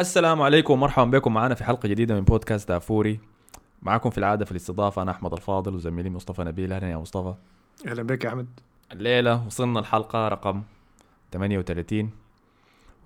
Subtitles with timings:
[0.00, 1.34] السلام عليكم ومرحبا بكم.
[1.34, 3.20] معنا في حلقة جديدة من بودكاست دافوري
[3.82, 6.72] معكم في العادة في الاستضافة أنا أحمد الفاضل وزميلي مصطفى نبيل.
[6.72, 7.34] أهلا يا مصطفى.
[7.86, 8.46] أهلا بك يا أحمد.
[8.92, 10.62] الليلة وصلنا الحلقة رقم
[11.32, 12.10] 38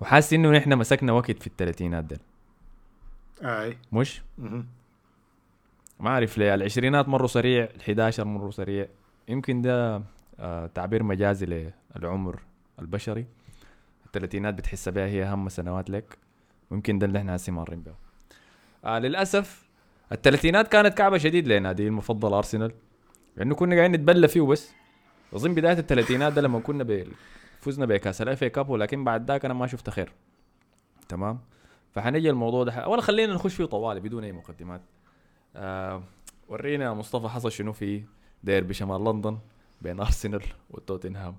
[0.01, 2.17] وحاسس إنه نحن مسكنا وقت في الثلاثينات دل
[3.43, 3.77] أي.
[3.91, 4.21] مش.
[5.99, 6.53] ما أعرف ليه.
[6.53, 8.87] العشرينات مروا سريع ال11 مروا سريع.
[9.27, 10.01] يمكن ده
[10.39, 12.39] آه تعبير مجازي للعمر
[12.79, 13.25] البشري.
[14.05, 16.22] الثلاثينات بتحس بها هي أهم سنوات لك.
[16.73, 17.93] ويمكن ده اللي إحنا هسي مارين به
[18.85, 19.69] آه للأسف
[20.11, 22.71] الثلاثينات كانت كعبة شديد لنادي المفضل أرسنال
[23.37, 24.71] لأنه كنا قاعدين نتبلى فيه بس
[25.33, 27.07] أظن بداية الثلاثينات ده لما كنا بي...
[27.59, 30.11] فزنا بكأس ال FA Cup ولكن بعد ذاك أنا ما شفت خير.
[31.09, 31.39] تمام؟
[31.91, 32.87] فحنجي الموضوع ده.
[32.87, 34.81] ولا خلينا نخش فيه طوالي بدون أي مقدمات.
[35.55, 36.03] آه
[36.47, 38.03] ورينا مصطفى حصل شنو في
[38.43, 39.37] ديربي شمال لندن
[39.81, 41.35] بين أرسنال وتوتنهام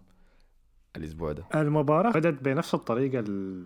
[0.96, 1.44] الأسبوع ده.
[1.54, 3.64] المباراة بدأت بنفس الطريقة ال...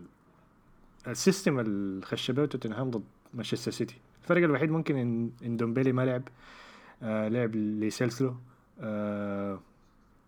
[1.09, 3.05] ال system اللي خش به توتنهام ضد
[3.35, 4.01] مانشستر سيتي.
[4.23, 6.23] الفرق الوحيد ممكن ان, إن دومبيلي ما لعب
[7.03, 8.37] آه لعب لو سيلسو
[8.81, 9.61] آه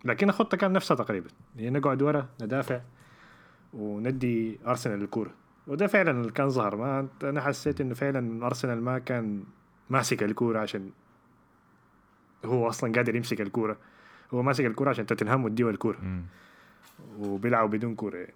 [0.05, 1.29] لكن الخطة كان نفسها تقريبا.
[1.57, 2.81] هي نقعد ورا ندافع
[3.73, 5.31] وندي أرسنال الكورة.
[5.67, 6.75] وده فعلا اللي كان ظهر.
[6.75, 9.43] ما أنا حسيت إنه فعلا أرسنال ما كان
[9.89, 10.91] ماسك الكورة عشان
[12.45, 13.77] هو أصلا قادر يمسك الكورة.
[14.33, 15.99] هو ماسك الكورة عشان توتنهام وديه الكورة.
[16.01, 16.23] مم.
[17.19, 18.17] وبيلعبوا بدون كورة.
[18.17, 18.33] يعني.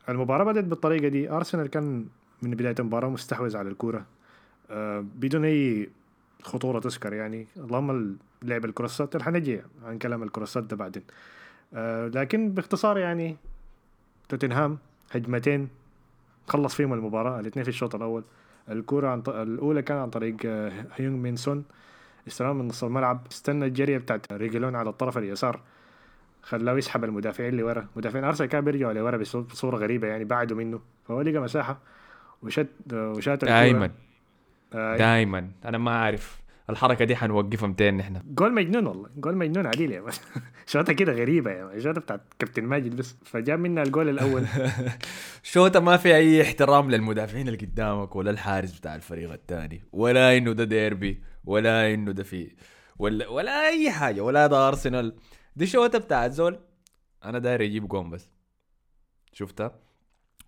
[0.00, 1.30] فالمباراة بدأت بالطريقة دي.
[1.30, 2.06] أرسنال كان
[2.42, 4.06] من بداية المباراة مستحوذ على الكورة.
[4.70, 5.90] آه، بدون أي
[6.42, 7.46] خطورة تذكر يعني.
[7.56, 11.02] اللهم لعب الكروسات رح نجي عن كلام الكروسات ده بعدين.
[11.74, 13.36] آه، لكن باختصار يعني
[14.28, 14.78] توتنهام
[15.10, 15.68] هجمتين
[16.48, 17.40] خلص فيهم المباراة.
[17.40, 18.24] الاثنين في الشوط الأول.
[18.68, 19.28] الكورة عن ط...
[19.28, 21.64] الأولى كان عن طريق آه، هيونغ مين سون
[22.28, 23.26] استلام من نص الملعب.
[23.32, 25.60] استنى الجرية بتاعت ريجلون على الطرف اليسار.
[26.42, 30.80] خلاه يسحب المدافعين اللي ورا مدافعين أرسنال كانوا بيرجعوا لورا بصورة غريبة يعني بعدوا منه.
[31.08, 31.78] فهو لقى مساحة
[32.42, 33.44] وشت وشات.
[33.44, 33.90] دائما
[34.74, 39.08] آه دائما أنا ما أعرف الحركة دي حنوقفها متين نحن جول مجنون والله.
[39.16, 40.04] جول مجنون عديل يا
[40.66, 43.16] شوطة كده غريبة يا شوطة بتاعت كابتن ماجد بس.
[43.24, 44.44] فجاب منها الجول الأول.
[45.42, 49.82] شوطة ما في أي احترام للمدافعين اللي قدامك ولا الحارس بتاع الفريق الثاني.
[49.92, 52.50] ولا إنه ده ديربي ولا إنه ده في
[52.98, 54.20] ولا ولا أي حاجة.
[54.20, 55.14] ولا ده أرسنال.
[55.56, 56.60] دي شوطة بتاعت زول.
[57.24, 58.30] أنا داير أجيب جون بس.
[59.32, 59.78] شفتها؟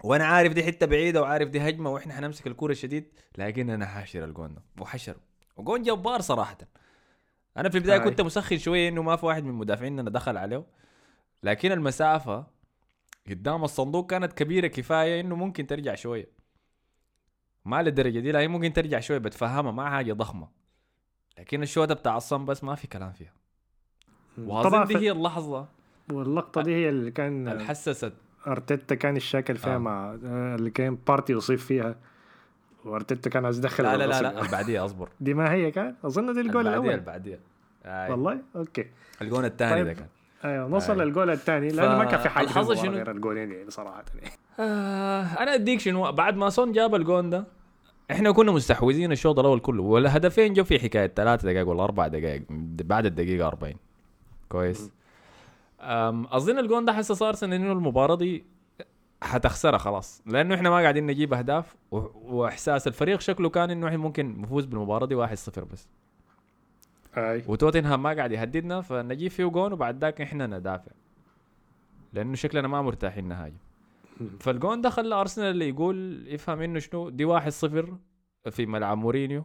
[0.04, 4.24] وأنا عارف دي حتة بعيدة وعارف دي هجمة وإحنا حنمسك الكورة شديد لكن أنا حاشر
[4.24, 4.62] الجون ده.
[4.80, 5.16] وحشر.
[5.56, 6.58] وجون جبار صراحة.
[7.56, 7.98] أنا في البداية.
[7.98, 10.66] كنت مسخن شوية إنه ما في واحد من مدافعيننا دخل عليه.
[11.42, 12.46] لكن المسافة
[13.28, 16.28] قدام الصندوق كانت كبيرة كفاية إنه ممكن ترجع شوية.
[17.64, 20.48] ما للدرجة دي لكن ممكن ترجع شوية بتفهمها ما حاجة ضخمة.
[21.38, 23.32] لكن الشوطة بتاع الصن بس ما في كلام فيها.
[24.48, 25.66] طبعا دي ف- هي اللحظة
[26.12, 28.12] واللقطة دي هي اللي كان اللي حسست
[28.47, 29.76] أرتيتا كان الشاكل فيها آه.
[29.76, 29.78] آه.
[29.78, 31.97] مع آه، اللي كان بارتي يصيب فيها
[32.84, 34.22] وأرتيتا كان عايز يدخل لا لا لا.
[34.22, 37.41] لا البعديه أصبر دي ما هي كان أظن دي الجول الأول البعديه
[37.84, 38.10] آه.
[38.10, 38.87] والله أوكي
[39.22, 39.87] الجون الثاني طيب.
[39.87, 40.06] ده كان
[40.44, 41.06] أيوه نوصل أي.
[41.06, 44.31] للجول الثاني لأنه ما كان في حاجة فالحظ المباراة شنو؟ غير الجولين يعني صراحة يعني.
[44.60, 47.44] آه أنا أديك شنو بعد ما سون جاب الجون ده
[48.10, 52.43] إحنا كنا مستحوذين الشوط الأول كله والهدفين جو في حكاية ثلاث دقائق ولا أربع دقائق
[52.84, 53.75] بعد الدقيقة 40
[54.52, 54.90] كويس.
[55.80, 58.44] أظن الجون ده حسس ارسنال انه المباراة دي
[59.22, 64.40] حتخسرها خلاص لأنه إحنا ما قاعدين نجيب أهداف وإحساس الفريق شكله كان إنه إحنا ممكن
[64.40, 65.88] نفوز بالمباراة دي 1-0 بس.
[67.16, 67.44] أي.
[67.48, 70.92] وتوتنهام ما قاعد يهددنا فنجيب فيه جون وبعد ذاك إحنا ندافع.
[72.12, 73.56] لأنه شكلنا ما مرتاحين نهاجم
[74.40, 77.96] فالجون ده خلى أرسنال اللي يقول يفهم إنه شنو؟ دي واحد صفر
[78.50, 79.44] في ملعب مورينيو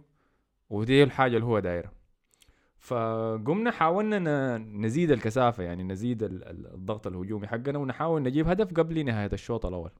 [0.69, 1.96] ودي الحاجة اللي هو دايره
[2.79, 9.05] فقمنا حاولنا نزيد الكثافة يعني نزيد ال- ال- الضغط الهجومي حقنا ونحاول نجيب هدف قبل
[9.05, 9.91] نهاية الشوط الأول.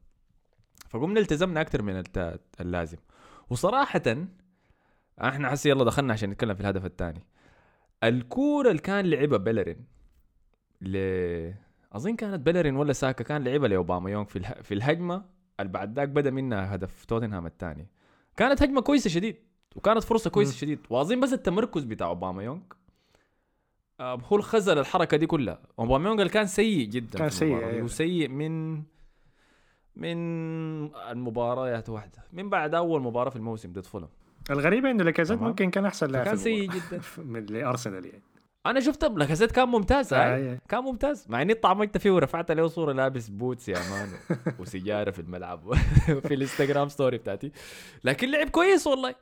[0.89, 2.03] فقمنا التزمنا أكثر من
[2.61, 2.97] اللازم.
[3.49, 4.01] وصراحه
[5.21, 7.23] إحنا حسي يلا دخلنا عشان نتكلم في الهدف الثاني.
[8.03, 9.85] الكورة اللي كان لعبها بيلرين
[10.81, 10.97] ل
[11.93, 14.25] أظن كانت بيلرين ولا ساكا كان لعبها لأوباما يونغ.
[14.61, 15.25] في الهجمة
[15.59, 17.87] اللي بعد ذاك بدأ منها هدف توتنهام الثاني.
[18.37, 19.46] كانت هجمة كويسة شديد.
[19.75, 20.55] وكانت فرصة كويسة.
[20.57, 22.61] شديد واظن بس التمركز بتاع اوباما يونغ
[23.99, 27.83] آه، هو اللي خزل الحركة دي كلها اوباما يونغ كان سيء جدا كان سيء، أيوة.
[27.83, 28.75] وسيء من
[29.95, 30.17] من
[30.95, 34.07] المباريات واحدة من بعد أول مباراة في الموسم ضد فولم
[34.49, 35.41] الغريبه انه لاكازيت.
[35.41, 36.69] ممكن كان أحسن لاعب كان سيء.
[36.71, 38.23] جدا من لأرسنال يعني
[38.65, 40.51] أنا شفت لاكازيت كان ممتاز هاي.
[40.51, 40.59] آي.
[40.69, 44.09] كان ممتاز مع إني طعمت فيه ورفعت له صورة لابس boots يا man
[44.59, 45.73] وسيجارة في الملعب
[46.27, 47.51] في ال Instagram story بتاعتي
[48.03, 49.15] لكن لعب كويس والله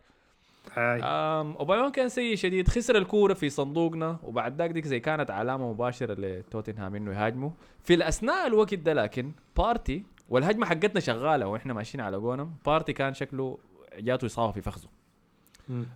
[0.77, 2.67] أوباميانغ كان سيء شديد.
[2.67, 7.49] خسر الكورة في صندوقنا وبعد ذاك ديك زي كانت علامة مباشرة لتوتنهام إنه يهاجموا.
[7.83, 13.13] في الأثناء الوقت ده لكن بارتي والهجمة حقتنا شغالة وإحنا ماشيين على جونم بارتي كان
[13.13, 13.57] شكله
[13.97, 14.87] جاته إصابة في فخذه.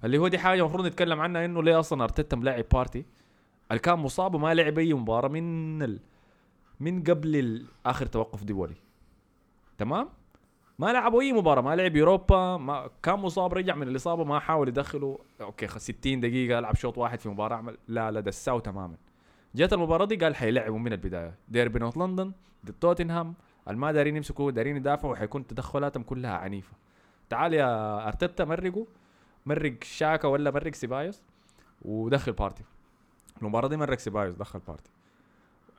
[0.04, 3.06] اللي هو دي حاجة المفروض نتكلم عنها إنه ليه أصلا أرتيتا ملاعب بارتي؟
[3.72, 6.00] اللي كان مصاب وما لعب أي مباراة من ال...
[6.80, 8.76] من قبل آخر توقف دولي
[9.78, 10.10] تمام؟
[10.80, 14.68] ما لعبوا أي مباراة ما لعب يوروبا ما كان مصاب رجع من الإصابة ما حاول
[14.68, 15.20] يدخله.
[15.42, 18.96] okay خ- 60 دقيقة ألعب شوط واحد في مباراة عمل لا لا دساه تماما.
[19.56, 21.34] جت المباراة دي قال حيلعبوا من البداية.
[21.50, 22.32] ديربي North London
[22.66, 23.34] ضد توتنهام
[23.70, 26.74] الما دارين يمسكوا دارين يدافعوا وحيكون تدخلاتهم كلها عنيفة.
[27.30, 28.86] تعال يا أرتيتا مرقوا.
[29.46, 31.22] مرق شاكا ولا مرق سيبايوس؟
[31.82, 32.64] ودخل بارتي.
[33.42, 34.92] المباراة دي مرق سيبايوس دخل بارتي.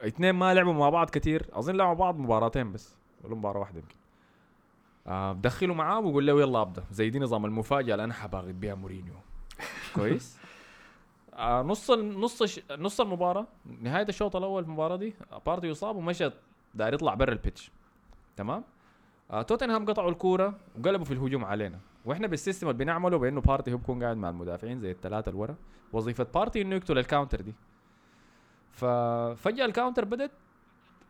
[0.00, 1.46] اثنين ما لعبوا مع بعض كتير.
[1.52, 2.94] أظن لعبوا بعض مباراتين بس
[3.24, 3.94] ولا مباراة واحدة يمكن.
[5.06, 6.84] آه بدخلوا معاه ويقول له يلا أبدأ.
[6.90, 9.14] زي دي نظام المفاجأة اللي أنا حيباغت بيها مورينيو.
[9.94, 10.38] كويس.
[11.34, 13.46] آه نص نص نص المباراة
[13.80, 15.14] نهاية الشوط الأول في المباراة دي
[15.46, 16.30] بارتي يصاب ومشى
[16.74, 17.70] داير يطلع برا ال pitch.
[18.36, 18.64] تمام؟
[19.30, 21.78] آه توتنهام قطعوا الكورة وقلبوا في الهجوم علينا.
[22.04, 25.40] وإحنا بال system اللي بنعمله بإنه بارتي هو بيكون قاعد مع المدافعين زي الثلاثة اللي
[25.40, 25.54] ورا
[25.92, 27.54] وظيفة بارتي إنه يقتل ال counter دي.
[28.72, 30.30] ففجاه ال counter بدت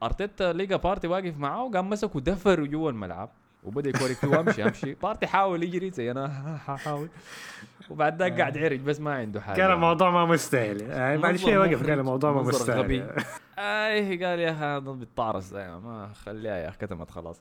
[0.03, 3.31] أرتيتا لقى بارتي واقف معاه وقام مسكه دفره جوا الملعب.
[3.65, 4.63] وبدأ يكورك فيه أمشي.
[4.65, 6.29] امشي بارتي حاول يجري زي أنا.
[6.59, 7.09] حاول
[7.91, 9.57] وبعد ذاك قاعد يعرج بس ما عنده حاجة.
[9.57, 10.81] كان الموضوع ما مستاهل.
[10.81, 12.79] يعني بعد شوي وقف قال الموضوع ما مستاهل.
[12.79, 13.05] غبي.
[13.59, 17.41] إيه قال يا أخي بتطارس ما خليها يا أخي كتمت خلاص.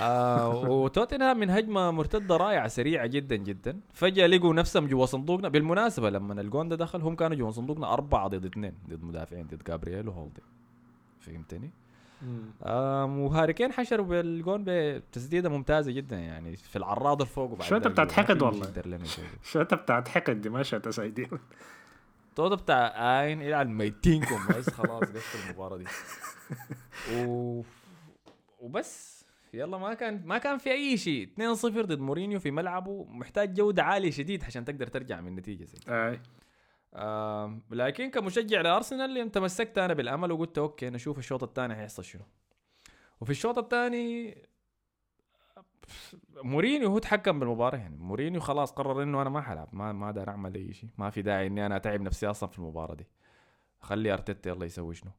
[0.00, 3.80] آه وتوتنهام من هجمة مرتدة رائعة سريعة جدا جدا.
[3.94, 5.48] فجأة لقوا نفسهم جوا صندوقنا.
[5.48, 9.62] بالمناسبة لما الجون ده دخل هم كانوا جوا صندوقنا أربعة ضد اثنين ضد مدافعين ضد
[9.66, 10.42] جابرييل وهولدي.
[11.20, 11.70] فهمتني؟
[12.62, 18.12] وهاري كين حشروا بالجون بتسديده ممتازة جدا يعني في العراض الفوق وبعد شو ذاك بتاعت
[18.12, 18.72] حقد والله.
[19.02, 19.24] يسوي.
[19.42, 21.28] شوطة بتاعت حقد دي ما شوطة سايدين
[22.36, 25.84] تودا بتاع عين يلعن ميتينكم بس خلاص قفل المباراة دي.
[27.16, 27.62] و...
[28.60, 29.16] وبس.
[29.54, 31.28] يلا ما كان ما كان في أي شيء.
[31.54, 33.04] 2-0 ضد مورينيو في ملعبه.
[33.10, 35.92] محتاج جودة عالية شديد عشان تقدر ترجع من النتيجة زي دي.
[36.96, 42.22] آم، لكن كمشجع لأرسنال تمسكت أنا بالأمل وقلت okay نشوف الشوط الثاني حيحصل شنو.
[43.20, 44.38] وفي الشوط الثاني
[46.42, 47.96] مورينيو هو تحكم بالمباراة يعني.
[47.96, 50.90] مورينيو خلاص قرر إنه أنا ما حلعب ما ما دار أعمل أي شيء.
[50.98, 53.06] ما في داعي إني أنا أتعب نفسي أصلا في المباراة دي.
[53.80, 55.10] خلي أرتيتا يلا يسوي شنو.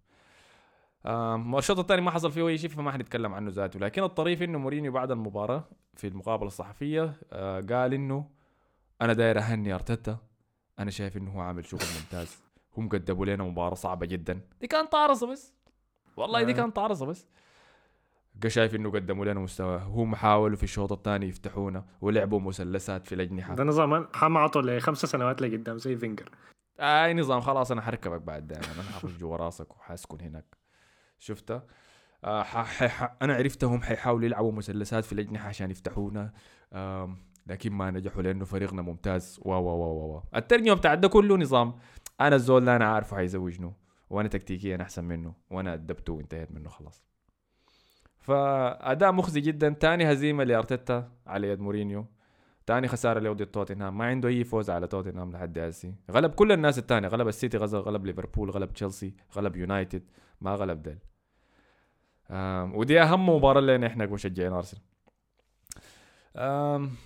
[1.58, 3.80] الشوط الثاني ما حصل فيه أي شيء فما حنتكلم عنه ذاته.
[3.80, 5.64] لكن الطريف إنه مورينيو بعد المباراة
[5.94, 8.30] في المقابلة الصحفية آه، قال إنه
[9.02, 10.18] أنا داير أهني أرتيتا.
[10.80, 12.38] أنا شايف إنه هو عامل شغل ممتاز.
[12.78, 14.42] هم قدموا لنا مباراة صعبة جدا.
[14.62, 15.54] دي كانت طارصه بس.
[16.18, 16.56] والله دي آه.
[16.56, 17.28] كانت طارصه بس.
[18.44, 19.78] قا شايف إنه قدموا لنا مستوى.
[19.78, 23.56] هم حاولوا في الشوط الثاني يفتحونا ولعبوا مثلثات في الأجنحة.
[23.56, 26.30] ده نظام حما عطوا لخمس سنوات لقدام زي فينجر.
[26.80, 28.66] أي نظام خلاص أنا حركبك بعد دائما.
[28.66, 30.58] أنا حخش جوا راسك وحاسكن هناك.
[31.20, 31.64] شفتها
[32.24, 32.58] آه ح...
[32.58, 32.84] ح...
[32.84, 33.16] ح...
[33.22, 36.34] أنا عرفتهم حيحاولوا يلعبوا مثلثات في الأجنحة عشان يفتحونا.
[36.74, 37.27] آم...
[37.50, 39.40] لكن ما نجحوا لأنه فريقنا ممتاز.
[39.46, 41.76] و و و و الترجمه بتاعت ده كله نظام.
[42.22, 43.74] أنا الزول ده أنا عارفه حيسوي شنو
[44.10, 47.04] وأنا تكتيكيا أحسن منه وأنا أدبته وانتهيت منه خلاص.
[48.20, 49.70] فأداء مخزي جدا.
[49.70, 52.06] تاني هزيمة لأرتيتا على يد مورينيو.
[52.66, 53.98] تاني خسارة له ضد توتنهام.
[53.98, 57.08] ما عنده أي فوز على توتنهام لحد هسي غلب كل الناس التانية.
[57.08, 60.04] غلب السيتي غزل غلب ليفربول غلب تشيلسي غلب يونايتد.
[60.42, 60.98] ما غلب ديل.
[62.76, 64.84] ودي أهم مباراة لنا إحنا كمشجعين أرسنال.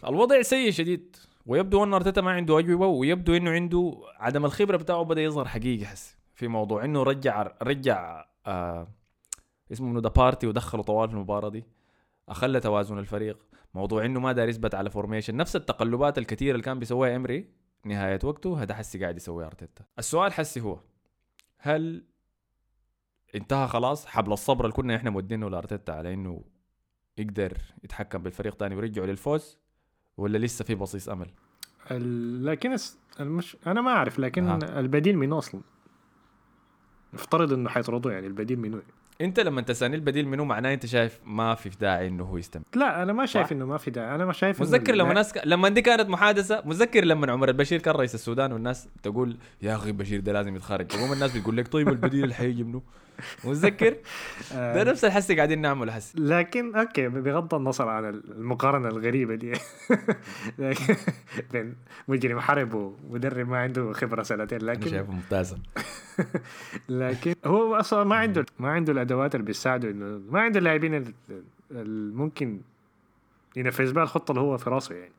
[0.08, 1.16] الوضع سيء شديد.
[1.46, 5.86] ويبدو أن أرتيتا ما عنده أجوبة ويبدو إنه عنده عدم الخبرة بتاعه بدأ يظهر حقيقي
[5.86, 8.88] حس في موضوع إنه رجع رجع آه
[9.72, 11.64] اسمه ذا بارتي ودخله طوال في المباراة دي.
[12.30, 13.38] اخل توازن الفريق.
[13.74, 17.50] موضوع إنه ما دار يثبت على formation نفس التقلبات الكثيرة اللي كان بيسويها إمري
[17.86, 19.84] نهاية وقته هذا حسي قاعد يسويها أرتيتا.
[20.00, 20.80] السؤال حسي هو
[21.58, 22.06] هل
[23.36, 26.44] انتهى خلاص؟ حبل الصبر اللي كنا إحنا مودينه لأرتيتا على إنه
[27.18, 29.58] يقدر يتحكم بالفريق تاني ويرجعه للفوز
[30.18, 31.28] ولا لسه في بصيص أمل؟
[32.46, 32.76] لكن
[33.20, 33.58] المش...
[33.68, 34.80] أنا ما أعرف لكن أها.
[34.80, 35.62] البديل منو أصلا؟
[37.14, 38.82] نفترض إنه حيطردوا يعني البديل منو؟
[39.22, 42.64] أنت لما تسألني البديل منه معناه أنت شايف ما في داعي إنه هو يستمر.
[42.76, 43.52] لا أنا ما شايف صح.
[43.52, 44.16] إنه ما في داعي.
[44.16, 45.42] أنا ما شايف متذكر لما لا- ناس ك...
[45.46, 49.92] لما دي كانت محادثة متذكر لما عمر البشير كان رئيس السودان والناس تقول يا أخي
[49.92, 50.88] بشير ده لازم يتخرج.
[50.88, 52.82] تقوم الناس بتقول لك طيب البديل اللي حيجي منه
[53.44, 53.96] متذكر؟
[54.54, 56.14] آه، ده نفس الحس قاعدين نعمله حس.
[56.16, 59.54] لكن أوكي بغض النظر عن المقارنة الغريبة دي.
[60.60, 60.96] لكن
[61.54, 61.76] بين
[62.08, 65.58] مجرم حرب ومدرب ما عنده خبرة سنتين لكن شايفه ممتازة.
[66.90, 71.14] لكن هو أصلا ما عنده ما عنده الأدوات اللي بتساعده إنه ما عنده اللاعبين ال-
[71.72, 72.60] اللي ممكن
[73.56, 75.12] ينفذ بها الخطة اللي هو في راسه يعني.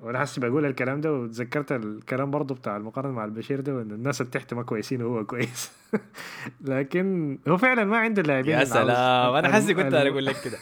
[0.00, 4.20] وأنا حاسس بقول الكلام ده وتذكرت الكلام برضه بتاع المقارنة مع البشير ده وإن الناس
[4.20, 5.72] اللي تحت ما كويسين وهو كويس.
[6.60, 9.34] لكن هو فعلا ما عنده لاعبين يا سلام.
[9.34, 10.58] أنا حسي كنت الم- أقول لك كده.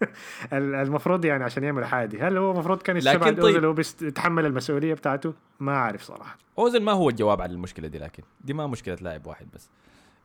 [0.58, 3.44] ال- المفروض يعني عشان يعمل حاجة هل هو المفروض كان لكن يستبعد طيب.
[3.44, 6.38] اوزيل وهو يتحمل المسؤولية بتاعته؟ ما أعرف صراحة.
[6.58, 9.70] اوزل ما هو الجواب على المشكلة دي لكن دي ما مشكلة لاعب واحد بس.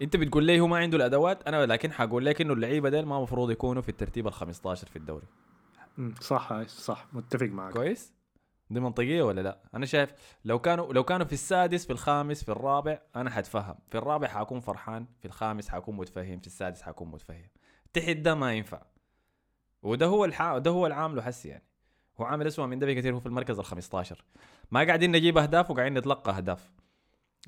[0.02, 3.18] أنت بتقول لي هو ما عنده الأدوات أنا لكن حقول لك إنه اللعيبة ديل ما
[3.18, 5.26] المفروض يكونوا في الترتيب ال 15 في الدوري.
[6.22, 7.06] صح صح.
[7.14, 7.74] متفق معك.
[7.74, 8.12] كويس؟
[8.74, 10.14] دي منطقية ولا لا؟ أنا شايف
[10.46, 13.76] لو كانوا لو كانوا في السادس في الخامس في الرابع أنا حتفهم.
[13.90, 17.48] في الرابع حكون فرحان في الخامس حكون متفهم في السادس حكون متفهم.
[17.94, 18.82] تحت ده ما ينفع.
[19.84, 20.58] وده هو الح...
[20.58, 21.64] ده هو العامل حسي يعني.
[22.20, 24.24] هو عامل اسوء من ده بكثير هو في المركز ال 15
[24.72, 26.72] ما قاعدين نجيب أهداف وقاعدين نتلقى أهداف.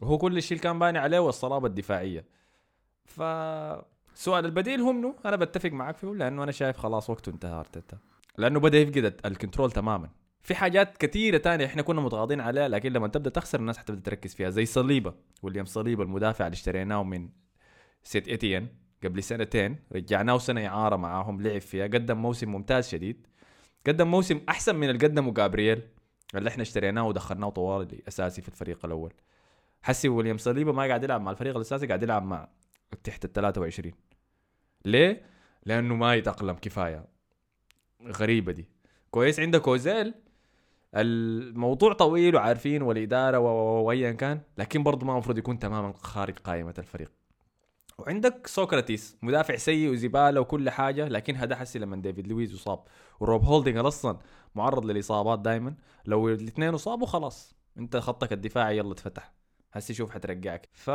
[0.02, 2.26] وهو كل الشيء اللي كان باني عليه هو الصلابة الدفاعية.
[3.06, 3.22] ف
[4.16, 7.98] سؤال البديل هو منه أنا بتفق معك فيه لأنه أنا شايف خلاص وقته انتهى أرتيتا.
[8.38, 10.10] لأنه بدأ يفقد ال control تماما.
[10.44, 14.36] في حاجات كثيره تانية إحنا كنا متغاضين عليها لكن لما تبدأ تخسر الناس حتبدأ تركز
[14.36, 14.50] فيها.
[14.50, 17.30] زي صليبة ويليام صليبة المدافع اللي اشتريناه من
[18.04, 18.68] سيت اتيان
[19.04, 23.28] قبل سنتين رجعناه سنة إعارة معاهم لعب فيها قدم موسم ممتاز شديد.
[23.88, 25.82] قدم موسم أحسن من اللي قدمه جابرييل
[26.36, 29.14] اللي إحنا اشتريناه ودخلناه طوال اساسي في الفريق الأول.
[29.82, 32.48] حسي ويليام صليبة ما قاعد يلعب مع الفريق الأساسي قاعد يلعب مع
[33.04, 33.94] تحت ال 23
[34.86, 35.22] ليه؟
[35.66, 37.06] لأنه ما يتأقلم كفاية.
[38.08, 38.66] غريبة دي.
[39.12, 40.14] كويس عندك اوزيل
[40.96, 43.40] الموضوع طويل وعارفين والإدارة
[43.80, 47.12] وايا كان لكن برضه ما المفروض يكون تماما خارج قائمة الفريق.
[47.98, 52.84] وعندك سوكراتيس مدافع سيء وزبالة وكل حاجة لكن هذا حسي لما ديفيد لويز اصاب
[53.20, 54.18] وروب هولدنج أصلا
[54.56, 59.34] معرض للإصابات دائما لو الاثنين اصابوا خلاص أنت خطك الدفاعي يلا اتفتح.
[59.74, 60.70] هسي شوف حترجعك.
[60.74, 60.90] ف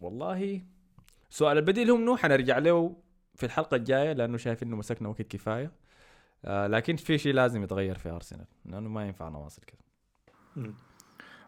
[0.00, 0.62] والله
[1.30, 2.96] سؤال البديل هو منو حنرجع له
[3.34, 5.72] في الحلقة الجاية لأنه شايف إنه مسكنا وقت كفاية.
[6.44, 9.78] آه لكن في شيء لازم يتغير في أرسنال لأنه ما ينفع نواصل كده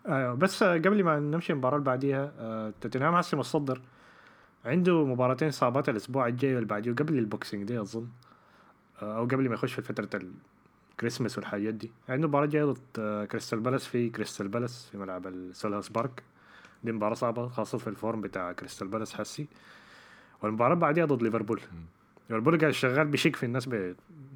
[0.07, 3.81] آه بس قبل ما نمشي المباراة اللي بعديها آه توتنهام هسه متصدر.
[4.65, 8.09] عنده مباراتين صعبات الأسبوع الجاي واللي بعديه قبل ال Boxing Day أظن.
[9.03, 10.21] آه أو قبل ما يخش في فترة
[10.93, 11.93] الكريسماس والحاجات دي.
[12.09, 16.23] عنده مباراة جاية ضد آه كريستال بالاس في كريستال بالاس في ملعب السيلهرست بارك.
[16.85, 19.49] دي مباراة صعبة خاصة في ال form بتاع كريستال بالاس حسي.
[20.43, 21.61] والمباراة بعديها ضد ليفربول.
[22.33, 23.69] ليفربول قاعد شغال بشيك في الناس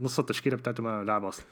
[0.00, 1.46] بنص التشكيلة بتاعته ما لعب أصلا.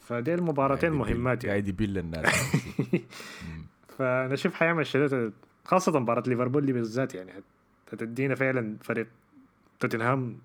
[0.00, 1.50] فدي المباراتين مهمات يعني.
[1.60, 2.34] قاعد يبل الناس
[3.98, 5.32] فأنا أشوف حيعمل شديد
[5.64, 9.06] خاصة مباراة ليفربول دي بالذات يعني هت- هتدينا فعلا فريق
[9.80, 10.38] توتنهام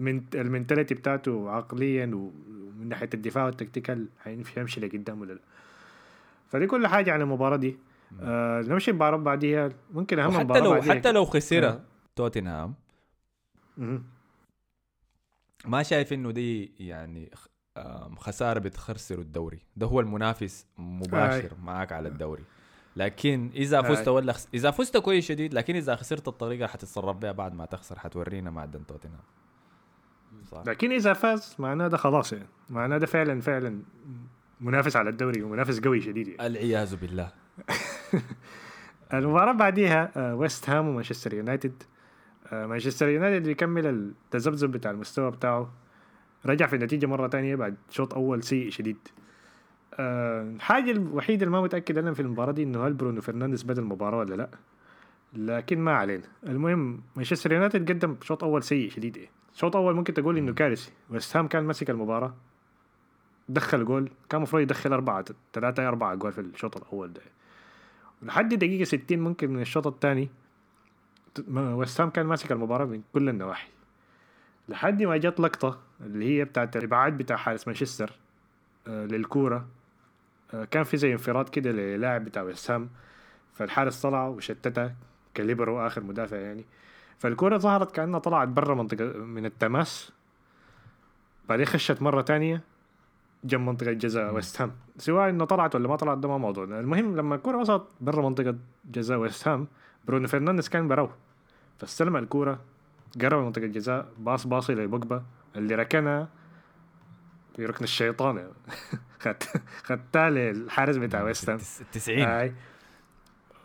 [0.00, 5.40] من ال mentality بتاعته عقليا ومن ناحية الدفاع وال tactical هيمشي يمشي لقدام ولا لا.
[6.48, 7.76] فدي كل حاجة عن المباراة دي.
[8.22, 9.70] آه نمشي المباراة بعديها.
[9.94, 11.80] ممكن أهم وحتى مباراة لو حتى لو خسر آه.
[12.16, 12.74] توتنهام.
[15.64, 17.30] ما شايف إنه دي يعني
[18.16, 19.58] خسارة بتخسروا الدوري.
[19.76, 22.44] ده هو المنافس مباشر معاك على الدوري.
[22.96, 24.08] لكن إذا فزت.
[24.08, 24.48] ولا خس...
[24.54, 28.86] إذا فزت كويس شديد لكن إذا خسرت الطريقة حتتصرف بها بعد ما تخسر حتورينا معدن
[28.86, 29.20] توتنهام.
[30.50, 30.62] صح.
[30.66, 32.46] لكن إذا فاز معناه ده خلاص يعني.
[32.70, 33.82] معناه ده فعلا فعلا
[34.60, 36.46] منافس على الدوري ومنافس قوي شديد يعني.
[36.46, 37.32] العياذ بالله.
[39.14, 41.82] المباراة بعديها آه، ويست هام ومانشستر يونايتد.
[41.82, 41.99] آه،
[42.52, 45.72] مانشستر يونايتد بيكمل التذبذب بتاع المستوى بتاعه.
[46.46, 48.96] رجع في النتيجة مرة تانية بعد شوط أول سيء شديد.
[49.94, 53.82] آه، الحاجة الوحيدة اللي ما متأكد أنا في المباراة دي إنه هل برونو فرنانديز بدأ
[53.82, 54.48] المباراة ولا لأ.
[55.32, 56.24] لكن ما علينا.
[56.46, 59.16] المهم مانشستر يونايتد قدم شوط أول سيء شديد.
[59.16, 60.92] إيه شوط أول ممكن تقول إنه كارثي.
[61.10, 62.34] ويست هام كان ماسك المباراة.
[63.48, 64.10] دخل جول.
[64.28, 67.20] كان المفروض يدخل أربعة ثلاثة أربعة جول في الشوط الأول ده.
[68.22, 70.30] لحد دقيقة 60 ممكن من الشوط الثاني
[71.54, 73.68] ويست هام كان ماسك المباراة من كل النواحي.
[74.68, 78.12] لحد ما جت لقطة اللي هي بتاعت الإبعاد بتاع حارس مانشستر
[78.88, 79.66] آه للكورة.
[80.54, 82.88] آه كان في زي انفراد كده للاعب بتاع ويست هام.
[83.54, 84.94] فالحارس طلع وشتتها
[85.36, 86.64] كليبرو آخر مدافع يعني.
[87.18, 90.12] فالكورة ظهرت كأنها طلعت برا منطقة من التماس.
[91.48, 92.62] بعدين خشت مرة تانية
[93.44, 94.72] جنب منطقة جزاء ويست هام.
[94.96, 96.80] سواء إنه طلعت ولا ما طلعت ده ما موضوعنا.
[96.80, 99.66] المهم لما الكرة وصلت برا منطقة جزاء ويست هام
[100.06, 101.10] برونو فرنانديز كان براو.
[101.78, 102.60] فاستلم الكورة
[103.20, 105.22] قرب منطقة جزاء باص باصي لبوجبا
[105.56, 106.28] اللي ركنها
[107.56, 108.36] في ركن الشيطان.
[108.38, 108.52] يعني.
[109.20, 111.58] خدت خدتها للحارس بتاع ويست هام
[111.92, 112.52] 90 هاي.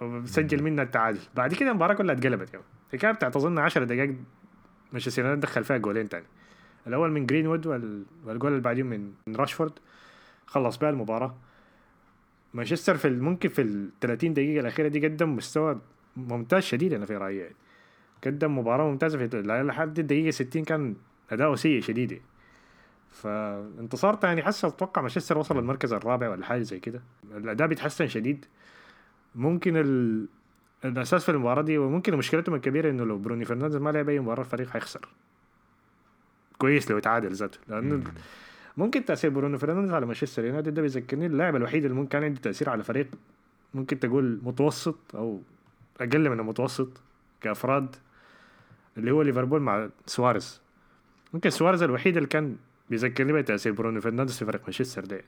[0.02, 1.20] وسجل منها التعادل.
[1.36, 4.16] بعد كده المباراة كلها اتقلبت يعني الحكاية بتاعت اظن 10 دقائق
[4.92, 6.26] مانشستر يونايتد دخل فيها جولين تاني.
[6.88, 8.06] الأول من جرينوود وال...
[8.26, 9.72] والجول اللي بعدين من راشفورد
[10.46, 11.36] خلص بها المباراة.
[12.54, 15.82] مانشستر في ممكن في ال 30 دقيقة الأخيرة دي قدم مستوى
[16.18, 17.56] ممتاز شديد أنا في رأيي يعني.
[18.26, 20.96] قدم مباراة ممتازة في لحد الدقيقة 60 كان
[21.32, 22.24] أداؤه سيء شديد يعني.
[23.12, 27.02] فانتصار تاني حاسس أتوقع مانشستر وصل المركز الرابع ولا حاجة زي كده
[27.38, 28.46] الأداء بيتحسن شديد
[29.36, 30.28] ممكن ال...
[30.86, 34.42] الأساس في المباراة دي وممكن مشكلتهم الكبيرة إنه لو برونو فرنانديز ما لعب أي مباراة
[34.42, 35.08] الفريق حيخسر
[36.58, 38.04] كويس لو يتعادل ذاته لأنه
[38.78, 42.42] ممكن تأثير برونو فرنانديز على مانشستر يونايتد ده بيذكرني اللاعب الوحيد اللي ممكن كان عنده
[42.42, 43.08] تأثير على فريق
[43.74, 45.42] ممكن تقول متوسط أو
[46.02, 47.02] أقل من المتوسط
[47.42, 47.96] كأفراد
[48.98, 50.62] اللي هو ليفربول مع سواريز.
[51.34, 52.56] ممكن سواريز الوحيد اللي كان
[52.90, 55.22] بيذكرني بتاثير برونو فرنانديز في فريق مانشستر ده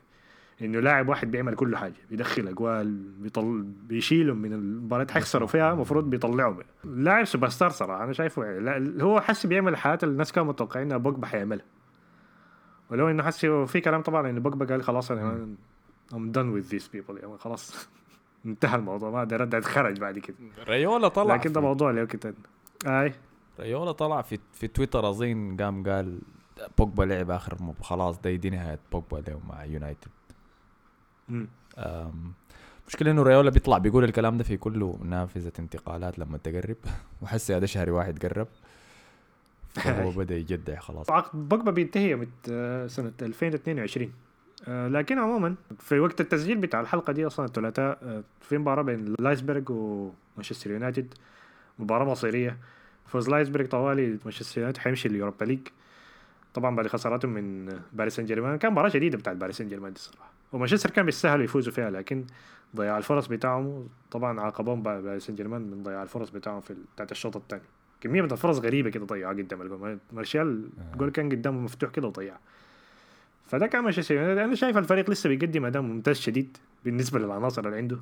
[0.62, 6.10] إنه لاعب واحد بيعمل كل حاجة بيدخل أجوال بيطلع بيشيلهم من المباراة حيخسروا فيها المفروض
[6.10, 10.32] بيطلعهم لاعب سوبر ستار صراحة أنا شايفه يعني لا هو حس بيعمل الحاجات اللي الناس
[10.32, 11.64] كانوا متوقعين انها بوجبا حيعملها.
[12.90, 15.48] ولو إنه حس في كلام طبعا انه بوجبا قال خلاص أنا
[16.12, 17.88] I'm done with these people يعني خلاص.
[18.46, 20.36] انتهى الموضوع ما أقدر ارد خرج بعد كده.
[20.68, 22.34] ريولا طلع لكن ده موضوع له كده
[22.86, 23.12] أي.
[23.60, 26.18] ريولا طلع في في تويتر أظن قام قال
[26.78, 30.08] بوجبا لعب آخر خلاص دي دي نهاية بوجبا مع يونايتد.
[32.86, 36.76] مشكلة إنه ريولا بيطلع بيقول الكلام ده في كل نافذة انتقالات لما تقرب.
[37.22, 38.48] وحس هذا شهري واحد قرب.
[39.68, 41.10] فهو بدأ يجدع خلاص.
[41.10, 42.26] عقد بوجبا بينتهي
[42.88, 44.27] سنة 2022 آه،
[44.66, 49.62] لكن عموما في وقت التسجيل بتاع الحلقة دي أصلا الثلاثاء آه، في مباراة بين لايسبرغ
[49.72, 51.14] ومانشستر يونايتد
[51.78, 52.56] مباراة مصيرية.
[53.06, 55.68] فوز لايبزيغ طوالي مانشستر يونايتد حيمشي ال Europa League.
[56.54, 59.98] طبعا بعد خساراتهم من باريس سان جيرمان كان مباراة شديدة بتاعت باريس سان جيرمان دي
[59.98, 60.30] الصراحة.
[60.52, 62.24] ومانشستر كان بيستاهلوا يفوزوا فيها لكن
[62.76, 67.36] ضياع الفرص بتاعهم طبعا عاقبهم باريس سان جيرمان من ضياع الفرص بتاعهم في بتاعت الشوط
[67.36, 67.62] الثاني.
[68.00, 72.36] كمية من الفرص غريبة كده ضيعها قدام الجول مارشال الجول كان قدامه مفتوح كده وضيع
[73.48, 77.76] فده كان مانشستر يونايتد أنا شايف الفريق لسه بيقدم أداء ممتاز شديد بالنسبة للعناصر اللي
[77.76, 77.98] عنده.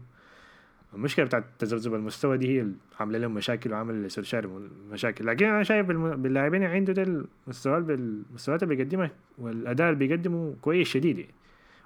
[0.94, 4.48] المشكلة بتاعت تذبذب المستوى دي هي اللي عاملة لهم مشاكل وعاملة لسولشاير
[4.90, 5.26] مشاكل.
[5.26, 7.02] لكن أنا شايف باللاعبين اللي عنده ده
[7.46, 11.18] المستوى بالمستويات اللي بيقدمها والأداء اللي بيقدمه كويس شديد.
[11.18, 11.34] يعني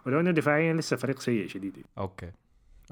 [0.06, 1.76] ولو إنه دفاعيا لسه فريق سيء شديد.
[1.76, 1.88] يعني.
[1.98, 2.30] okay.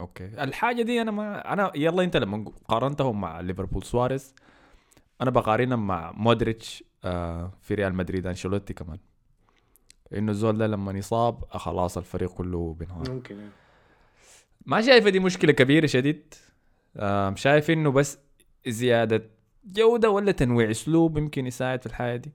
[0.00, 0.24] okay.
[0.24, 4.34] الحاجة دي أنا ما أنا يلا أنت لما قارنتهم مع ليفربول سواريز
[5.20, 8.98] أنا بقارنهم مع مودريتش آه في ريال مدريد أنشيلوتي كمان.
[10.14, 13.10] إنه الزول ده لما يصاب خلاص الفريق كله بينهار.
[13.10, 13.50] ممكن يعني.
[14.66, 16.34] ما شايفه دي مشكلة كبيرة شديد.
[17.34, 18.18] شايف إنه بس
[18.66, 19.30] زيادة
[19.64, 22.32] جودة ولا تنويع أسلوب يمكن يساعد في الحاجات دي.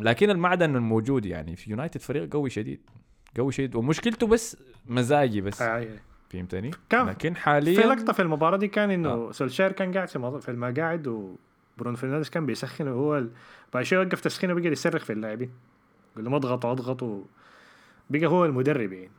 [0.00, 2.90] لكن المعدن الموجود يعني في يونايتد فريق قوي شديد
[3.36, 3.74] قوي شديد.
[3.76, 5.62] ومشكلته بس مزاجي بس.
[5.62, 5.86] آه
[6.30, 9.32] فهمتني؟ كان لكن حاليا في لقطة في المباراة دي كان إنه آه.
[9.32, 10.08] سولشير كان قاعد
[10.40, 13.24] في المقاعد وبرونو فرنانديز كان بيسخن وهو
[13.74, 15.50] بعد شوي وقف تسخينه وبقى يصرخ في اللاعبين.
[16.12, 17.24] يقول لهم اضغطوا اضغطوا
[18.10, 19.10] بقى هو المدرب يعني.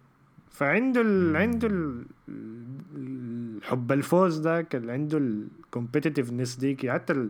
[0.52, 1.36] فعنده ال...
[1.38, 2.04] عنده ال...
[3.64, 6.90] حب الفوز ذاك اللي عنده ال competitiveness ديك.
[6.90, 7.30] حتى ال...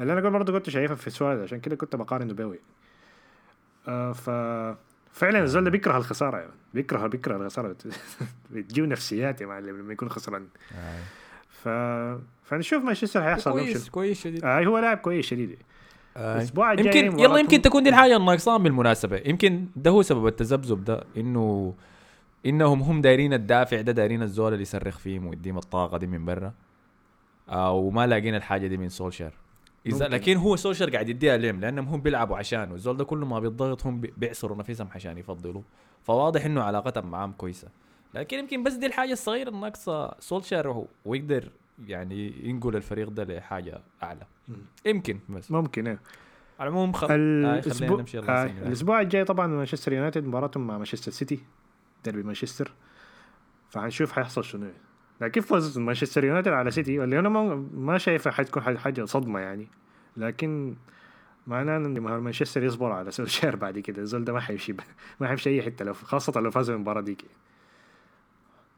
[0.00, 2.58] اللي أنا برضه كنت شايفها في سواريز عشان كده كنت بقارنه بوي
[3.88, 4.30] آه ف
[5.12, 6.52] فعلا الزول ده بيكره الخسارة يعني.
[6.74, 7.76] بيكره بيكره الخسارة.
[8.52, 10.46] بتجيب نفسيات يا معلم لما يكون خسران.
[10.74, 10.98] آه.
[11.48, 11.68] ف
[12.44, 14.44] فنشوف مانشستر هيحصل كويس كويس شديد.
[14.44, 15.50] آه هو لاعب كويس شديد.
[15.50, 15.69] آه.
[16.16, 19.22] الأسبوع الجاي يمكن يلا يمكن تكون دي الحاجة الناقصة بالمناسبة.
[19.24, 21.74] يمكن ده هو سبب التذبذب ده انه
[22.46, 26.52] إنهم هم دايرين الدافع ده دايرين الزول اللي يصرخ فيهم ويديهم الطاقة دي من برا
[27.48, 29.32] آه وما لاقين الحاجة دي من سولشر
[29.86, 32.74] إذا لكن هو سولشر قاعد يديها لهم لأنهم هم بيلعبوا عشانه.
[32.74, 35.62] الزول ده كل ما بيتضغط هم بيعصروا نفسهم عشان يفضلوا
[36.02, 37.68] فواضح إنه علاقتهم معاهم كويسة.
[38.14, 41.50] لكن يمكن بس دي الحاجة الصغيرة الناقصة سولشير ويقدر
[41.86, 44.26] يعني ينقل الفريق ده لحاجة أعلى.
[44.86, 45.50] يمكن بس.
[45.50, 46.00] ممكن إيه.
[46.60, 47.14] على العموم خل...
[47.14, 51.40] الأسبوع آه الأسبوع الجاي طبعا مانشستر يونايتد مباراتهم مع مانشستر سيتي
[52.04, 52.72] ديربي مانشستر.
[53.70, 54.70] فحنشوف حيحصل شنو.
[55.20, 57.28] لكن فوز مانشستر يونايتد على سيتي؟ واللي أنا
[57.74, 59.68] ما شايفها حتكون حاجة صدمة يعني.
[60.16, 60.76] لكن
[61.46, 64.02] معناه إن مانشستر يصبر على سولشير بعد كده.
[64.02, 64.74] الزول ده ما حيمشي
[65.20, 67.24] ما حيمشي أي حتة لو خاصة لو فاز المباراه ديك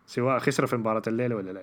[0.06, 1.62] سواء خسر في مباراة الليلة ولا لا.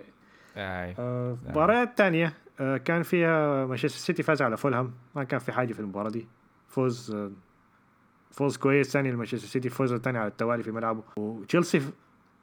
[1.00, 4.94] آه، المباراه الثانية آه كان فيها مانشستر سيتي فاز على فولهام.
[5.16, 6.28] ما كان في حاجة في المباراة دي.
[6.68, 7.32] فوز آه
[8.32, 11.04] فوز كويس ثاني لمانشستر سيتي فوز الثاني على التوالي في ملعبه.
[11.18, 11.82] وتشيلسي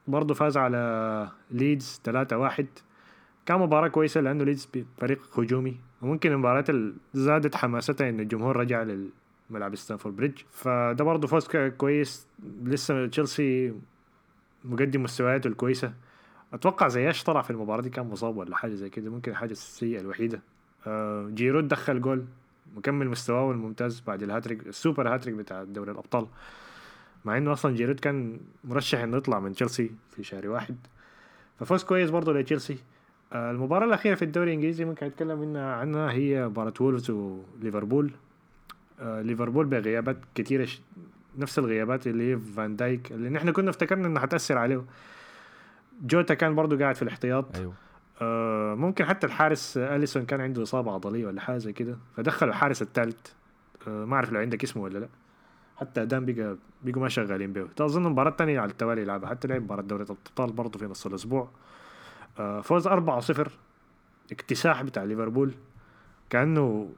[0.06, 2.64] برضه فاز على ليدز 3-1
[3.46, 5.80] كان مباراة كويسة لأنه ليدز فريق هجومي.
[6.02, 6.64] وممكن المباراة
[7.14, 10.38] زادت حماستها إن الجمهور رجع للملعب ستانفورد بريدج.
[10.50, 11.48] فده برضه فوز
[11.78, 12.26] كويس.
[12.64, 13.74] لسه تشيلسي
[14.64, 15.92] مقدم مستوياته الكويسة.
[16.52, 20.00] أتوقع زياش طلع في المباراة دي كان مصاب ولا حاجة زي كده ممكن الحاجة السيئة
[20.00, 20.40] الوحيدة.
[20.86, 22.24] آه، جيرود دخل جول
[22.76, 26.26] مكمل مستواه الممتاز بعد ال hat-trick ال super hat-trick بتاع دوري الأبطال.
[27.24, 30.76] مع إنه أصلا جيرود كان مرشح إنه يطلع من تشيلسي في شهر واحد.
[31.58, 32.78] ففوز كويس برضه لتشيلسي.
[33.32, 38.10] آه، المباراة الأخيرة في الدوري الإنجليزي ممكن أتكلم عنها هي مباراة وولفز وليفربول.
[39.00, 40.68] آه، ليفربول بغيابات كثيرة
[41.38, 44.84] نفس الغيابات اللي هي فان دايك اللي نحن كنا افتكرنا إنها حتاثر عليه.
[46.02, 47.56] جوتا كان برضه قاعد في الاحتياط.
[47.56, 47.72] أيوه.
[48.22, 51.96] آه ممكن حتى الحارس أليسون كان عنده إصابة عضلية ولا حاجة زي كده.
[52.16, 53.32] فدخلوا الحارس الثالث
[53.88, 55.08] آه ما أعرف لو عندك اسمه ولا لا.
[55.76, 59.30] حتى أدام بقى بقوا ما شغالين به اظن المباراه الثانية على التوالي يلعبها.
[59.30, 61.48] حتى لعب مباراة دوري الأبطال برضه في نص الأسبوع.
[62.38, 63.48] آه فوز 4-0
[64.32, 65.54] اكتساح بتاع ليفربول.
[66.30, 66.90] كانه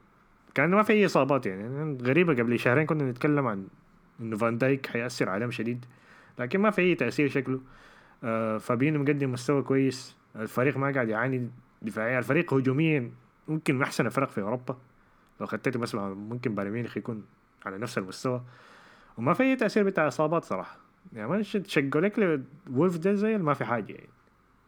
[0.55, 1.97] كأنه ما في أي إصابات يعني.
[2.01, 2.33] غريبة.
[2.33, 3.67] قبل شهرين كنا نتكلم عن
[4.19, 5.85] إنه فان دايك حيأثر عليهم شديد.
[6.39, 7.59] لكن ما في أي تأثير شكله.
[8.59, 10.15] فابينو مقدم مستوى كويس.
[10.35, 11.49] الفريق ما قاعد يعاني
[11.81, 12.19] دفاعيا.
[12.19, 13.11] الفريق هجوميا
[13.47, 14.77] ممكن من أحسن الفرق في أوروبا.
[15.41, 17.23] لو خدت مثلا ممكن بايرن ميونخ يكون
[17.65, 18.41] على نفس المستوى.
[19.17, 20.77] وما في أي تأثير بتاع إصابات صراحة.
[21.13, 22.41] يعني ما تشقوا لك
[22.73, 24.09] وولف ده زي ما في حاجة يعني.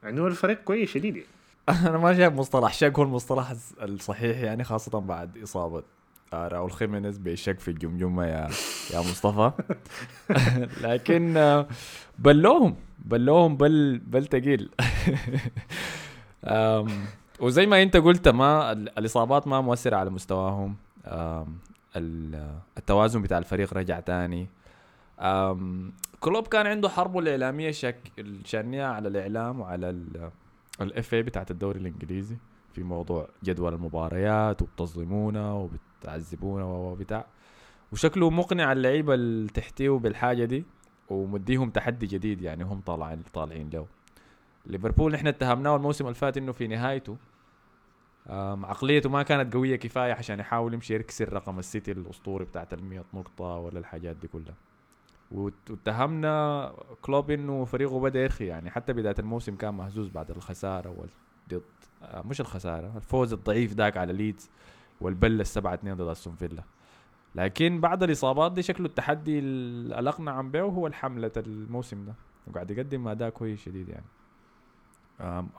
[0.04, 1.28] يعني هو الفريق كويس شديد يعني.
[1.90, 5.84] أنا ما شايف مصطلح شك هو المصطلح الصحيح يعني خاصة بعد إصابة
[6.34, 8.50] راؤول خيمينيز بشك في الجمجمه يا
[8.94, 9.52] يا مصطفى.
[10.88, 11.34] لكن
[12.20, 14.70] بلوهم بلوهم بل بل تقيل.
[17.39, 20.76] وزي ما انت قلت ما الإصابات ما مؤثرة على مستواهم.
[22.78, 24.48] التوازن بتاع الفريق رجع تاني.
[26.20, 28.12] كلوب كان عنده حربه الإعلامية شكله
[28.46, 29.89] شانيها على الإعلام وعلى
[30.82, 32.38] ال FA بتاعت الدوري الإنجليزي
[32.74, 35.54] في موضوع جدول المباريات وبتظلمونا
[36.02, 37.26] وبتعذبونا وبتاع.
[37.92, 40.66] وشكله مقنع اللعيبة اللي تحتيه بالحاجة دي
[41.10, 43.88] ومديهم تحدي جديد يعني هم طالعين طالعين له.
[44.66, 47.18] ليفربول نحن اتهمناه الموسم اللي فات إنه في نهايته.
[48.64, 53.04] عقليته ما كانت قوية كفاية عشان يحاول يمشي يكسر رقم السيتي الأسطوري بتاعت ال 100
[53.14, 54.56] نقطة ولا الحاجات دي كلها.
[55.32, 58.70] واتهمنا كلوب إنه فريقه بدأ يرخي يعني.
[58.72, 60.96] حتى بداية الموسم كان مهزوز بعد الخسارة
[61.50, 61.62] ضد
[62.04, 64.50] آه، مش الخسارة الفوز الضعيف ذاك على ليدز.
[65.02, 66.64] والبلة السبعة اثنين ضد أستون فيلا.
[67.36, 72.14] لكن بعد الإصابات دي شكله التحدي الأقنع عن بيعه هو الحملة الموسم ده.
[72.48, 74.06] وقاعد يقدم أداء كويس شديد يعني.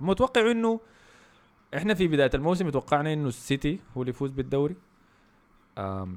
[0.00, 0.80] متوقع إنه
[1.76, 4.76] إحنا في بداية الموسم توقعنا إنه السيتي هو اللي يفوز بالدوري.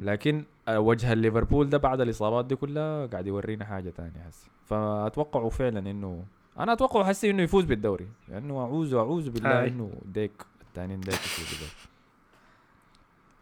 [0.01, 4.47] لكن آه، وجه ليفربول ده بعد الإصابات دي كلها قاعد يورينا حاجة تانية هسه.
[4.65, 6.25] فاتوقعوا فعلا إنه
[6.59, 8.07] أنا أتوقع هسه إنه يفوز بالدوري.
[8.27, 11.71] لأنه أعوذ اعوذ بالله إنه ديك الثانيين ديك يفوز بالدوري.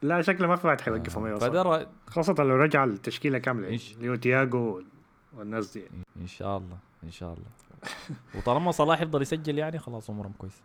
[0.04, 1.38] لا شكله ما في واحد حيوقفه آه.
[1.38, 1.88] فدر...
[2.08, 4.82] خاصة لو رجع التشكيلة كاملة اللي هو تياجو
[5.38, 5.84] والناس دي.
[6.22, 7.48] إن شاء الله إن شاء الله.
[8.36, 10.62] وطالما صلاح يفضل يسجل يعني خلاص أمورهم كويس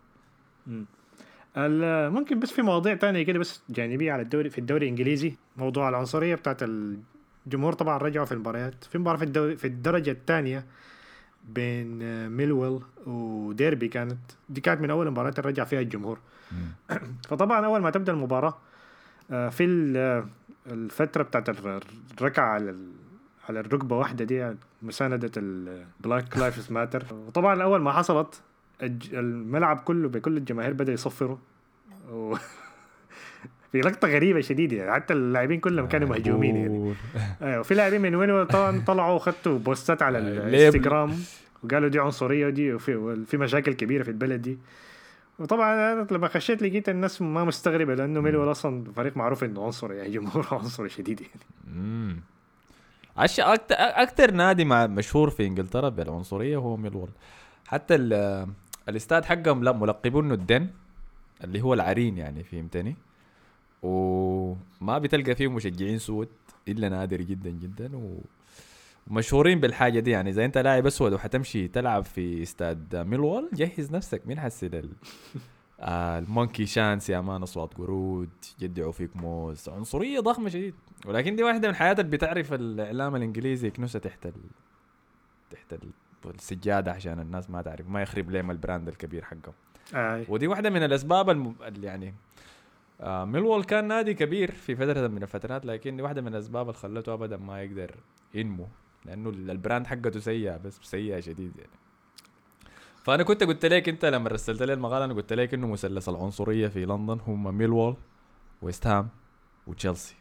[1.57, 6.35] ممكن بس في مواضيع تانية كده بس جانبية على الدوري في الدوري الإنجليزي موضوع العنصرية
[6.35, 8.83] بتاعت الجمهور طبعا رجعوا في المباريات.
[8.83, 10.65] في مباراة في الدوري في الدرجة الثانية
[11.49, 14.19] بين ميلوول وديربي كانت.
[14.49, 16.19] دي كانت من أول المباريات اللي رجع فيها الجمهور.
[17.29, 18.68] فطبعا أول ما تبدأ المباراة آه،
[19.29, 19.63] في
[20.67, 21.49] الفترة بتاعت
[22.19, 22.75] الركعة على
[23.49, 28.41] على الركبة واحدة دي مساندة ال Black Lives Matter وطبعا أول ما حصلت
[29.13, 31.37] الملعب كله بكل الجماهير بدا يصفروا.
[32.11, 32.35] و...
[33.71, 36.93] في لقطة غريبة شديدة يعني حتى اللاعبين كلهم كانوا مهجومين يعني.
[37.41, 41.15] أيوه في لاعبين من وين طبعا طلعوا وخدوا بوستات على الانستغرام
[41.63, 44.57] وقالوا دي عنصرية ودي وفي, في مشاكل كبيرة في البلد دي.
[45.39, 49.97] وطبعا أنا لما خشيت لقيت الناس ما مستغربة لأنه ميلوال أصلا فريق معروف إنه عنصري
[49.97, 52.15] يعني جمهور عنصري شديد يعني.
[53.17, 57.09] عش أكثر أكثر نادي مشهور في إنجلترا بالعنصرية هو ميلوال
[57.67, 57.95] حتى
[58.89, 60.67] الإستاد حقهم لا ملقبونه ال Den
[61.43, 62.95] اللي هو العرين يعني فهمتني؟
[63.83, 66.29] وما بتلقى فيه مشجعين سود
[66.67, 68.17] إلا نادر جدا جدا و
[69.07, 70.29] ومشهورين بالحاجة دي يعني.
[70.29, 74.27] إذا أنت لاعب أسود وحتمشي تلعب في استاد ميلوول جهز نفسك.
[74.27, 74.81] من حسي
[75.79, 78.29] آه ال monkey chants يا man أصوات قرود
[78.61, 79.69] يدعوا فيك موز.
[79.69, 80.73] عنصرية ضخمة شديد.
[81.05, 84.33] ولكن دي واحدة من حياتك بتعرف الإعلام الإنجليزي يكنسها تحت ال...
[85.51, 85.79] تحت ال...
[86.35, 89.53] السجادة عشان الناس ما تعرف ما يخرب لهم ال brand الكبير حقهم.
[89.95, 90.25] آه.
[90.29, 91.55] ودي واحدة من الأسباب الم...
[91.81, 92.13] يعني
[93.01, 96.79] آه ميلوول كان نادي كبير في فترة من الفترات لكن دي واحدة من الأسباب اللي
[96.79, 97.95] خلته ابدا ما يقدر
[98.33, 98.67] ينمو.
[99.05, 101.71] لأنه ال brand حقته سيئه بس سيئه شديد يعني.
[103.03, 106.67] فأنا كنت قلت لك أنت لما رسلت لي المقالة أنا قلت لك إنه مثلث العنصرية
[106.67, 107.95] في لندن هم ميلوول
[108.61, 109.09] ويست هام
[109.67, 110.15] وتشيلسي.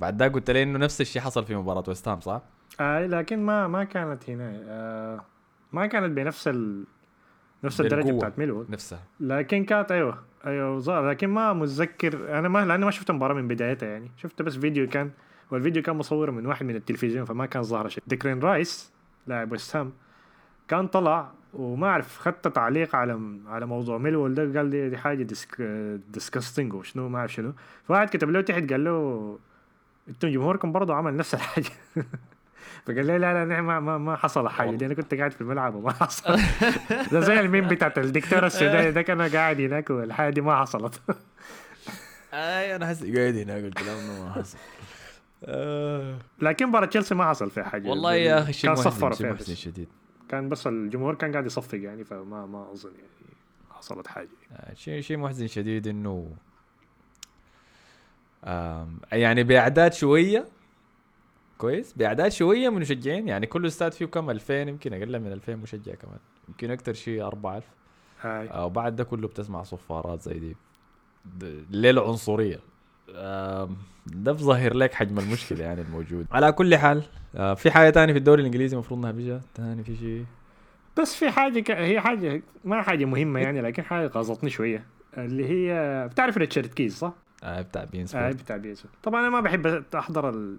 [0.00, 2.42] بعد ذاك قلت لي إنه نفس الشيء حصل في مباراة ويست هام صح؟
[2.80, 5.24] آه لكن ما ما كانت هنا آه
[5.72, 6.84] ما كانت بنفس ال...
[7.64, 9.04] نفس الدرجة بتاعت ميلوول نفسها.
[9.20, 13.88] لكن كانت أيوه أيوه لكن ما متذكر أنا ما لأني ما شفت المباراه من بدايتها
[13.88, 14.10] يعني.
[14.16, 15.10] شفت بس فيديو كان
[15.50, 18.02] والفيديو كان مصور من واحد من التلفزيون فما كان ظاهر شيء.
[18.06, 18.90] ديكلان رايس
[19.26, 19.92] لاعب ويست هام
[20.68, 25.22] كان طلع وما أعرف خت تعليق على على موضوع ميلول ده قال دي, دي حاجة
[25.22, 25.60] disg
[26.12, 27.52] disgusting وشنو ما أعرف شنو.
[27.88, 29.38] فواحد كتب له تحت قال له
[30.08, 31.66] أنتم جمهوركم برضه عمل نفس الحاجة.
[32.86, 35.40] فقال لي لا لا نعم ما, ما, ما حصل حاجة دي أنا كنت قاعد في
[35.40, 36.36] الملعب وما حصل.
[37.12, 41.00] ده زي الميم بتاعت الدكتور السوداني ده كان قاعد هناك والحاجة دي ما حصلت.
[42.32, 44.58] اي أنا حاسس قاعد هناك له ما حصل.
[44.58, 44.79] آه.
[46.42, 47.88] لكن مباراة تشيلسي ما حصل فيها حاجة.
[47.88, 49.50] والله يا أخي شيء كان محزن صفر فيها بس.
[49.50, 49.88] شديد.
[50.28, 53.34] كان بس الجمهور كان قاعد يصفق يعني فما ما أظن يعني
[53.70, 54.28] حصلت حاجة.
[54.52, 56.30] آه، شيء شيء محزن شديد إنه
[59.12, 60.44] يعني بأعداد شوية
[61.58, 65.56] كويس؟ بأعداد شوية من مشجعين يعني كل استاد فيه كم؟ 2000 يمكن أقل من 2000
[65.56, 66.18] مشجع كمان.
[66.48, 67.64] يمكن أكثر شيء 4000
[68.20, 68.50] هاي.
[68.50, 70.56] آه، وبعد ده كله بتسمع صفارات زي دي.
[71.24, 72.60] د- ليه العنصريه آم،
[74.06, 77.02] ده بظهر لك حجم المشكلة يعني الموجود على كل حال
[77.36, 80.24] آه، في حاجة تانية في الدوري الإنجليزي المفروض إنها بيجا تاني في شيء
[80.98, 81.70] بس في حاجة ك...
[81.70, 84.84] هي حاجة ما حاجة مهمة يعني لكن حاجة غاظتني شوية
[85.18, 87.12] اللي هي بتعرف ريتشارد كيز صح؟
[87.44, 90.54] آه بتاع beIN آه بتاع بيسو طبعا أنا ما بحب أحضر.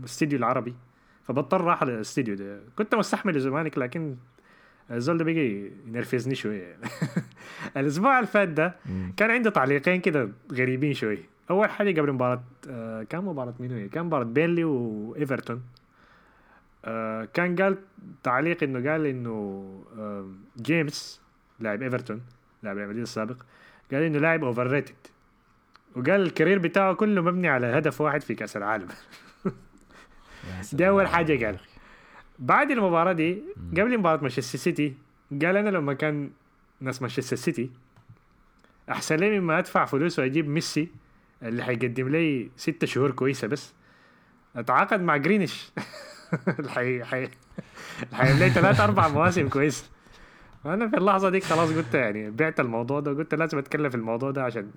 [0.00, 0.74] الاستديو العربي
[1.24, 4.16] فبضطر أحضر الاستديو ده كنت مستحمل زمانك لكن
[4.90, 6.82] الزول ده بقى ينرفزني شوية يعني.
[7.76, 8.76] الأسبوع اللي فات ده.
[9.16, 11.18] كان عندي تعليقين كده غريبين شوي
[11.50, 15.62] أول حاجة قبل مباراة آه كان مباراة مين هي؟ كان مباراة بيرنلي وإيفرتون.
[16.84, 17.78] آه كان قال
[18.22, 19.30] تعليق إنه قال إنه
[19.98, 20.28] آه
[20.62, 21.20] جيمس
[21.60, 22.20] لاعب إيفرتون
[22.62, 23.36] لاعب ريال مدريد السابق
[23.92, 24.94] قال إنه لاعب overrated
[25.96, 28.88] وقال ال career بتاعه كله مبني على هدف واحد في كأس العالم.
[30.72, 31.06] دي أول.
[31.08, 31.58] حاجة قال.
[32.38, 34.94] بعد المباراة دي قبل مباراة مانشستر سيتي
[35.30, 36.30] قال أنا لما كان
[36.80, 37.70] ناس مانشستر سيتي
[38.90, 40.88] أحسن لي مما أدفع فلوس واجيب ميسي
[41.42, 43.74] اللي حيقدم لي ستة شهور كويسة بس.
[44.56, 45.72] أتعاقد مع جريليش
[46.58, 46.70] اللي
[47.04, 47.28] حي
[48.38, 49.84] لي ثلاث أربع مواسم كويسة.
[50.64, 54.30] وأنا في اللحظة دي خلاص قلت يعني بعت الموضوع ده وقلت لازم أتكلم في الموضوع
[54.30, 54.70] ده عشان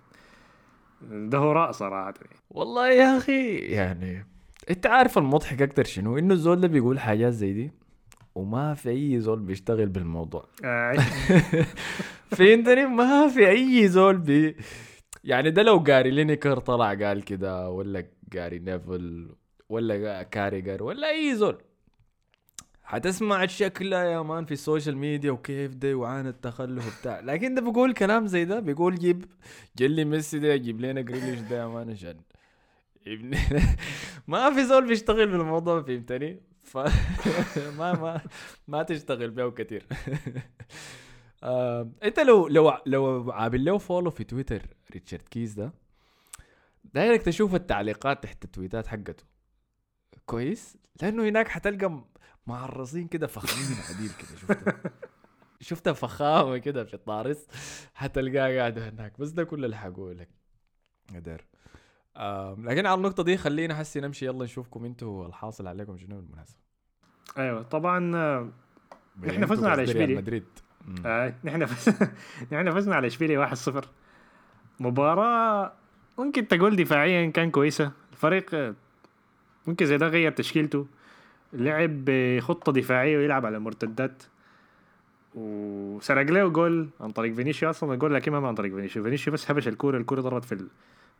[1.12, 2.14] ده هراء صراحة.
[2.50, 4.26] والله يا أخي يعني
[4.70, 7.72] أنت عارف المضحك أكتر شنو؟ إنه الزول ده بيقول حاجات زي دي
[8.36, 10.46] وما في أي زول بيشتغل بالموضوع.
[10.64, 10.94] آه،
[12.38, 14.56] فهمتني ما في أي زول بي
[15.24, 19.36] يعني ده لو جاري لينيكر طلع قال كده ولا جاري نيفل
[19.70, 21.62] ولا كاريجر ولا أي زول.
[22.84, 27.20] حتسمع الشكل يا man في ال social media وكيف ده وعانى التخلف وبتاع.
[27.20, 29.26] لكن ده بيقول كلام زي ده بيقول جيب
[29.78, 32.18] جلي ميسي ده جيب لنا جريليش ده يا man عشان
[34.28, 36.78] ما في زول بيشتغل بالموضوع فهمتني؟ ف
[37.80, 38.22] ما ما
[38.68, 39.86] ما تشتغل بيه كتير.
[41.44, 44.62] آه، انت لو لو لو عامل له follow في تويتر
[44.94, 45.74] ريتشارد كيز ده
[46.94, 49.24] دايرك تشوف التعليقات تحت التويتات حقته.
[50.26, 52.04] كويس؟ لأنه هناك حتلقى
[52.48, 54.82] معرصين كده فخمين عديل كده شفتها
[55.62, 57.48] شفتها فخامة كده في الطارس
[57.94, 59.20] حتلقاه قاعد هناك.
[59.20, 60.30] بس ده كل اللي حقول لك.
[61.16, 61.46] قدر
[62.64, 66.60] لكن على النقطة دي خلينا حسي نمشي يلا نشوفكم أنتوا الحاصل عليكم شنو بالمناسبة.
[67.38, 68.50] أيوه طبعا آه،
[69.24, 70.18] أنتوا فزنا على إشبيلية.
[70.18, 70.46] مدريد.
[71.06, 71.96] آه، نحن فز...
[72.52, 73.86] نحن فزنا على اشبيليا 1-0
[74.80, 75.74] مباراة
[76.18, 77.92] ممكن تقول دفاعيا كان كويسة.
[78.12, 78.74] الفريق آه،
[79.68, 80.88] ممكن زي ده غير تشكيلته.
[81.54, 84.24] لعب بخطة دفاعية ويلعب على المرتدات
[85.36, 87.70] وسرق له جول عن طريق فينيسيو.
[87.70, 89.04] أصلا الجول لكن ما عن طريق فينيسيو.
[89.04, 89.98] فينيسيو بس هبش الكورة.
[89.98, 90.68] الكورة ضربت في ال...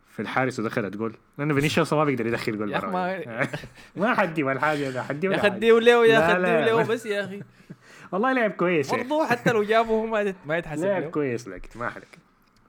[0.08, 1.14] في الحارس ودخلت جول.
[1.38, 3.48] لأنه فينيسيو أصلا ما بيقدر يدخل جول يا أخي ما-.
[4.02, 4.90] ما حدي ولا حاجة.
[4.90, 6.66] ده حدي يا ولا يا لا.
[6.66, 7.42] له بس يا أخي.
[8.12, 8.92] والله لعب كويس.
[8.92, 12.20] برضه حتى لو جابه هو ما ما يتحسب لعب كويس لكن ما عليك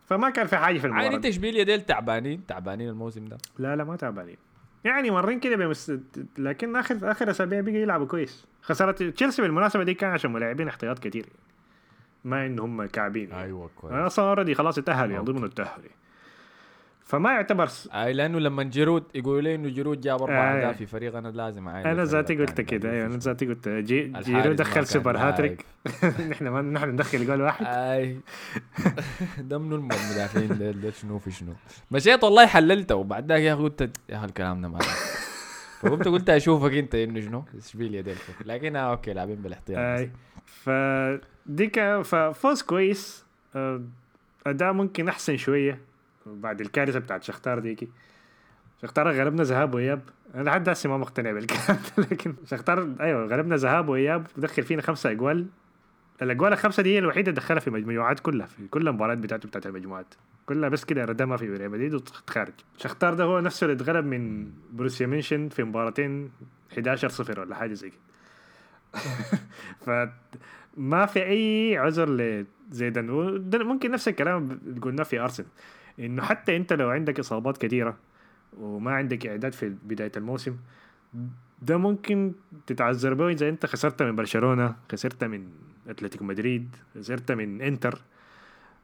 [0.06, 3.76] فما كان في حاجة في المباراة عين انت اشبيليا ديل تعبانين تعبانين الموسم ده لا
[3.76, 4.36] لا ما تعبانين
[4.84, 5.92] يعني مرين كده بمس...
[6.38, 10.98] لكن اخر آخر أسابيع بقى يلعبوا كويس خسارة تشيلسي بالمناسبة دي كان عشان ملاعبين احتياط
[10.98, 11.26] كتير.
[12.24, 13.32] ما ان هم كعبين.
[13.32, 15.90] أيوه كويس أصلا already خلاص اتأهلوا يعني okay.
[17.10, 17.88] فما يعتبر س...
[17.92, 20.56] أي لأنه لما جيرو يقولوا لي إنه جيرو جاب أربع آه.
[20.58, 23.16] أهداف في فريق أنا لازم اعاين أنا ذاتي قلت كده أيوه أنا.
[23.16, 24.04] ذاتي قلت جي...
[24.06, 25.16] الحارس جيرو ما دخل super.
[25.18, 25.64] hat-trick
[26.30, 28.16] نحن ما نحن ندخل جول واحد أي
[29.38, 31.52] ده منو الم- المدافعين ده شنو في شنو
[31.90, 34.78] مشيت والله حللته وبعد ذاك يا أخي قلت يا أخي الكلام ده ما.
[35.80, 40.00] فقمت قلت أشوفك أنت إنه شنو اشبيليا ديل لكن آه okay لاعبين بالاحتياط بس.
[40.00, 40.10] اي
[40.46, 43.24] فدي كان فوز كويس
[43.56, 43.80] آه،
[44.46, 45.78] أداء ممكن أحسن شوية
[46.34, 47.88] بعد الكارثة بتاعت شختار ديكي.
[48.82, 50.00] شختار غلبنا ذهاب وإياب.
[50.34, 55.10] أنا لحد هسه ما مقتنع بالكلام لكن شختار أيوه غلبنا ذهاب وإياب ودخل فينا خمسة
[55.10, 55.46] أجوال.
[56.22, 60.14] الأجوال الخمسة دي هي الوحيدة دخلها في المجموعات كلها في كل المباريات بتاعته بتاعت المجموعات.
[60.46, 64.50] كلها بس كده ردمها في ريال مدريد وتخارج شختار ده هو نفسه اللي اتغلب من
[64.72, 66.30] بروسيا مونشن في مباراتين
[66.72, 68.00] 11 0 ولا حاجة زي كده.
[70.76, 72.10] فما في أي عذر
[72.70, 73.10] لزيدان.
[73.54, 75.48] ممكن نفس الكلام قلناه في أرسنال.
[76.00, 77.96] إنه حتى أنت لو عندك إصابات كثيره
[78.60, 80.56] وما عندك إعداد في بداية الموسم
[81.62, 82.32] ده ممكن
[82.66, 85.48] تتعذر به إذا أنت خسرت من برشلونة خسرت من
[85.88, 87.98] أتلتيكو مدريد خسرت من إنتر.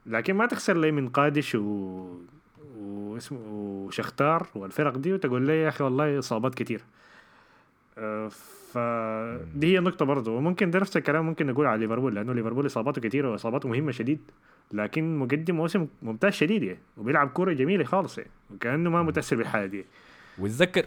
[0.05, 2.07] لكن ما تخسر لي من قادش و
[2.77, 6.81] واسمه وشختار والفرق دي وتقول لي يا أخي والله إصابات كتير.
[8.71, 13.01] فدي هي النقطة برضه وممكن ده نفس الكلام ممكن نقول على ليفربول لأنه ليفربول إصاباته
[13.01, 14.19] كتيرة واصاباته مهمة شديد.
[14.71, 19.65] لكن مقدم موسم ممتاز شديد يعني وبيلعب كورة جميلة خالص يعني وكأنه ما متأثر بالحالة
[19.65, 19.85] دي.
[20.39, 20.85] ويتذكر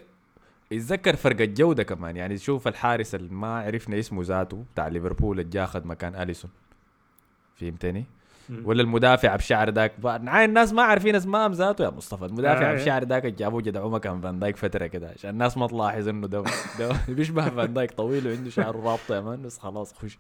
[0.71, 5.65] يتذكر فرق الجودة كمان يعني شوف الحارس اللي ما عرفنا اسمه ذاته بتاع ليفربول اللي
[5.65, 6.51] أخذ مكان أليسون.
[7.57, 8.05] فهمتني؟
[8.65, 12.25] ولا المدافع بشعر ذاك الناس ما عارفين اسمائهم ذاته يا مصطفى.
[12.25, 16.09] المدافع آه بشعر ذاك جابوه جدعوه مكان فان دايك فترة كده عشان الناس ما تلاحظ
[16.09, 16.45] إنه ده,
[16.79, 20.19] ده بيشبه فان دايك طويل وعنده شعر رابطة يا man بس خلاص خش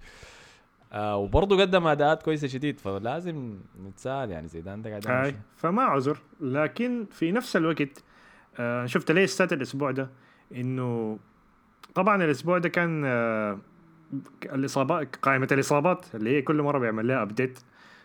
[0.92, 6.18] آه وبرضه قدم أداءات كويسة شديد فلازم نتساءل يعني زيدان ده قاعد فما عذر.
[6.40, 8.04] لكن في نفس الوقت
[8.58, 10.08] آه شفت ليه stat الأسبوع ده؟
[10.54, 11.18] إنه
[11.94, 13.58] طبعا الأسبوع ده كان آه
[14.44, 17.58] الاصابات قائمة الإصابات اللي هي كل مرة بيعمل لها update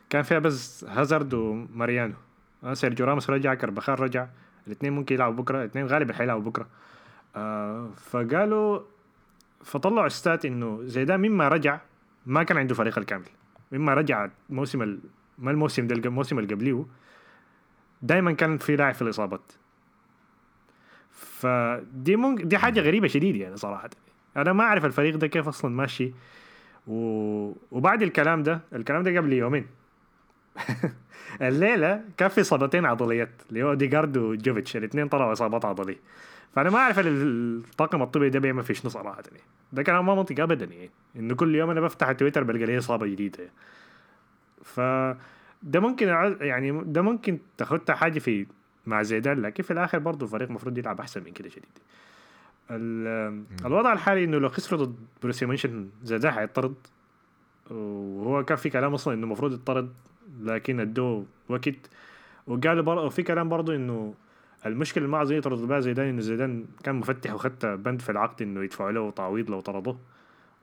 [0.09, 2.13] كان فيها بس هازارد وماريانو
[2.63, 4.27] آه سيرجيو راموس رجع كارفخال رجع.
[4.67, 6.67] الاثنين ممكن يلعبوا بكرة الاثنين غالبا حيلعبوا بكرة.
[7.35, 8.79] آه فقالوا
[9.63, 11.79] فطلعوا استات إنه زيدان مما رجع
[12.25, 13.25] ما كان عنده فريق الكامل.
[13.71, 14.99] مما رجع الموسم ال...
[15.37, 16.85] ما الموسم ده الموسم اللي قبليه
[18.01, 19.51] دائما كان في لاعب في الإصابات.
[21.11, 23.89] فدي ممكن دي حاجة غريبة شديد يعني صراحة.
[24.37, 26.13] أنا ما أعرف الفريق ده كيف أصلا ماشي.
[26.87, 26.97] و...
[27.71, 29.67] وبعد الكلام ده الكلام ده قبل يومين.
[31.41, 34.77] الليلة كان في اصابتين عضليات اللي هو أوديجارد وجوفيتش.
[34.77, 35.99] الاثنين طلعوا إصابات عضلية.
[36.55, 39.43] فأنا ما أعرف الطاقم الطبي ده بيعمل في شنو صراحة يعني.
[39.73, 40.89] ده كلام ما منطقي ابدا يعني.
[41.15, 43.49] إنه كل يوم أنا بفتح التويتر بلقى لي إصابة جديدة.
[44.63, 44.79] ف
[45.63, 46.07] ده ممكن
[46.41, 48.45] يعني ده ممكن تاخدها حاجة في
[48.85, 51.65] مع زيدان لكن في الآخر برضه الفريق المفروض يلعب أحسن من كده شديد.
[53.65, 56.75] الوضع الحالي إنه لو خسروا ضد بروسيا مونشن زيدان حيطرد
[57.71, 59.93] وهو كان في كلام أصلا إنه المفروض يطرد
[60.41, 61.89] لكن أدوه وقت.
[62.47, 64.13] وقالوا برضه في كلام برضه إنه
[64.65, 68.41] المشكلة اللي ما عايزين يطردوا بها زيدان انه زيدان كان مفتح وخدت بند في العقد
[68.41, 69.99] إنه يدفعوا له تعويض لو طردوه.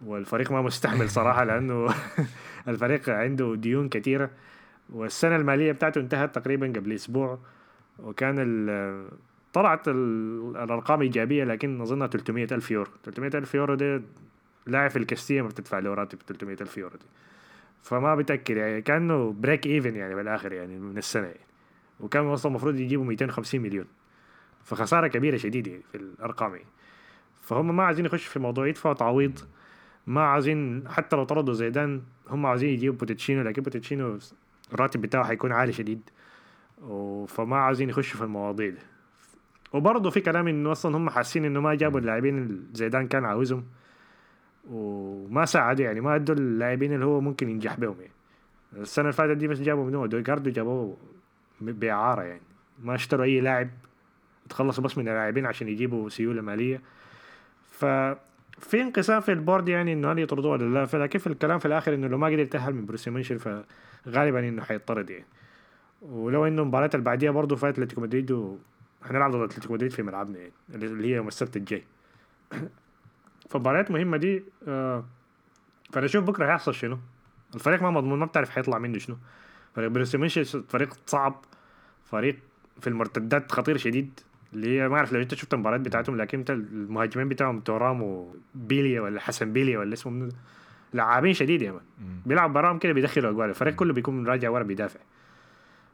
[0.07, 1.89] والفريق ما مستحمل صراحة لأنه
[2.69, 4.31] الفريق عنده ديون كثيره
[4.91, 7.39] والسنة المالية بتاعته انتهت تقريبا قبل أسبوع.
[7.99, 8.37] وكان
[9.53, 12.91] طلعت الأرقام إيجابية لكن أظنها 300 ألف يورو.
[13.05, 14.03] 300 ألف يورو ده
[14.67, 17.07] لاعب في الكاستيا ما بتدفع له راتب 300 ألف يورو دي.
[17.83, 21.52] فما بتأكد يعني كأنه break even يعني بالآخر يعني من السنة يعني.
[22.03, 23.87] وكان أصلا المفروض يجيبوا 250 مليون.
[24.65, 26.67] فخسارة كبيرة شديدة يعني في الأرقام يعني.
[27.41, 29.39] فهم ما عايزين يخشوا في موضوع يدفعوا تعويض
[30.07, 34.19] ما عايزين حتى لو طردوا زيدان هم عايزين يجيبوا بوتشيتينو لكن بوتشيتينو
[34.73, 36.11] الراتب بتاعه حيكون عالي شديد.
[37.29, 38.79] فما عايزين يخشوا في المواضيع دي.
[39.73, 43.65] وبرضه في كلام إنه أصلا هم حاسين إنه ما جابوا اللاعبين اللي زيدان كان عاوزهم.
[44.71, 48.13] وما ساعدوا يعني ما أدوا اللاعبين اللي هو ممكن ينجح بهم يعني.
[48.77, 50.97] السنة اللي فاتت دي بس جابوا منو أوديجارد جابوه
[51.65, 52.43] بإعارة يعني.
[52.83, 53.71] ما اشتروا أي لاعب
[54.49, 56.81] تخلصوا بس من اللاعبين عشان يجيبوا سيولة مالية.
[57.71, 57.85] ف
[58.59, 60.87] في انقسام في ال board يعني إنه هل يطردوه ولا لا.
[60.87, 64.63] فلكن في الكلام في الآخر إنه لو ما قدر يتأهل من بروسيا مونشن فغالبا إنه
[64.63, 65.27] حيطرد يعني.
[66.03, 68.59] ولو إنه المباراة اللي بعديها برضه في أتلتيكو مدريد
[69.03, 71.83] هنلعب ضد أتلتيكو مدريد في ملعبنا يعني اللي هي يوم السبت الجاي
[73.51, 75.05] فالمباريات مهمة دي آه
[75.93, 76.99] فأنا أشوف بكرة هيحصل شنو؟
[77.55, 79.17] الفريق ما مضمون ما بتعرف حيطلع منه شنو.
[79.75, 81.45] فريق بروسيا فريق صعب
[82.05, 82.37] فريق
[82.81, 84.21] في المرتدات خطير شديد
[84.53, 89.01] اللي هي ما أعرف لو أنت شفت المباريات بتاعتهم لكن أنت المهاجمين بتاعهم تورام وبيليا
[89.01, 90.29] ولا حسن بيليا ولا اسمه
[90.95, 91.81] لعابين شديد يا مان.
[92.27, 95.01] بيلعب براهم كده بيدخلوا أجوال الفريق كله بيكون راجع ورا بيدافع.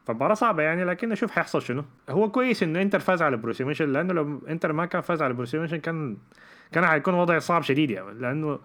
[0.06, 1.84] فمباراة صعبة يعني لكن أشوف حيحصل شنو.
[2.10, 5.34] هو كويس إنه إنتر فاز على بروسيا مونشن لأنه لو إنتر ما كان فاز على
[5.34, 6.16] بروسيا مونشن كان
[6.72, 8.58] كان حيكون وضع صعب شديد يعني لأنه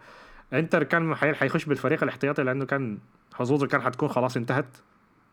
[0.54, 2.97] إنتر كان حيخش بالفريق الاحتياطي لأنه كان
[3.34, 4.78] حظوظه كان حتكون خلاص انتهت.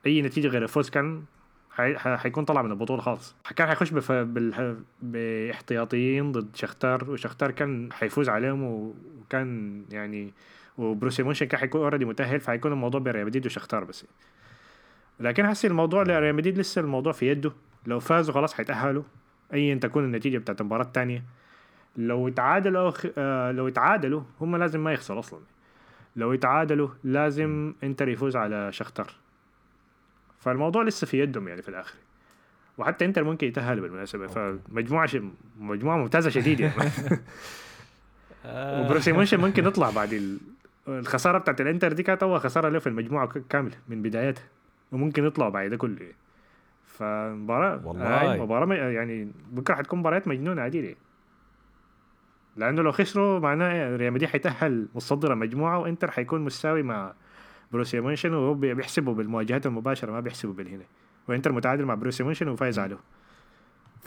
[0.07, 1.23] أي نتيجة غير الفوز كان
[1.97, 3.35] حيكون طلع من البطولة خالص.
[3.57, 4.13] كان حيخش بف...
[4.13, 4.77] بال...
[5.03, 10.33] باحتياطيين ضد شختار وشختار كان حيفوز عليهم وكان يعني
[10.79, 14.07] وبروسيا مونشن كان حيكون already متأهل فحيكون الموضوع بين ريال مدريد وشختار بس.
[15.21, 17.53] لكن حسي الموضوع لريال مدريد لسه الموضوع في يده.
[17.87, 19.03] لو فازوا خلاص حيتأهلوا
[19.55, 21.25] ايا تكون النتيجة بتاعت المباراة الثانية
[21.97, 25.41] لو تعادلوا آه لو تعادلوا هم لازم ما يخسروا أصلا.
[26.17, 29.13] لو يتعادلوا لازم إنتر يفوز على شختار.
[30.41, 31.95] فالموضوع لسه في يدهم يعني في الآخر.
[32.79, 35.19] وحتى إنتر ممكن يتاهلوا بالمناسبة فمجموعة ش...
[35.59, 36.75] مجموعة ممتازة شديد يعني.
[38.81, 40.39] وبروسيا مونشن ممكن يطلع بعد
[40.89, 44.45] الخسارة بتاعت الإنتر دي كانت أول خسارة له في المجموعة كامله من بدايتها
[44.93, 45.97] وممكن يطلعوا بعد ده كله
[46.87, 48.37] فمباراة والله.
[48.43, 50.97] مباراة يعني بكرة حتكون مباريات مجنونة عديدة
[52.57, 57.13] لأنه لو خسروا معناه ريال مدريد حيتأهل متصدر المجموعه وإنتر حيكون مساوي مع
[57.73, 60.85] بروسيا مونشن وهو بي- بيحسبوا بالمواجهات المباشرة ما بيحسبوا بالهنا.
[61.29, 62.99] وإنتر متعادل مع بروسيا مونشن وفايز عليه.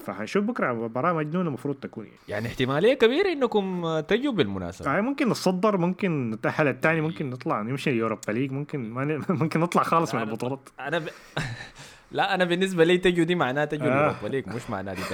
[0.06, 2.18] فحنشوف بكرة مباراة مجنونة المفروض تكون يعني.
[2.28, 4.90] يعني احتمالية كبيرة إنكم آه، تجوا بالمناسبة.
[4.90, 9.22] يعني ممكن نتصدر ممكن نتأهل الثاني ممكن نطلع نمشي ال Europa League ممكن ما ن...
[9.42, 10.70] ممكن نطلع خالص من البطولات.
[10.80, 11.04] أنا ب...
[12.12, 13.90] لا أنا بالنسبة لي تجوا دي معناها تجوا آه.
[14.00, 15.02] ال Europa League مش معناها دي.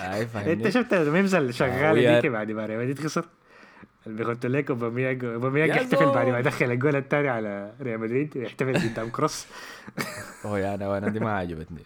[0.00, 3.24] اي فاهمني؟ أنت شفت ال memes اللي آه، شغالة ديك بعد ما ريال مدريد خسر؟
[4.06, 6.40] اللي بيحط لك أوباميانج أوباميانج يا يحتفل بعد ما.
[6.40, 9.46] دخل الجول الثاني على ريال مدريد يحتفل قدام كروس.
[10.46, 11.82] هو يا أنا وأنا دي ما عجبتني.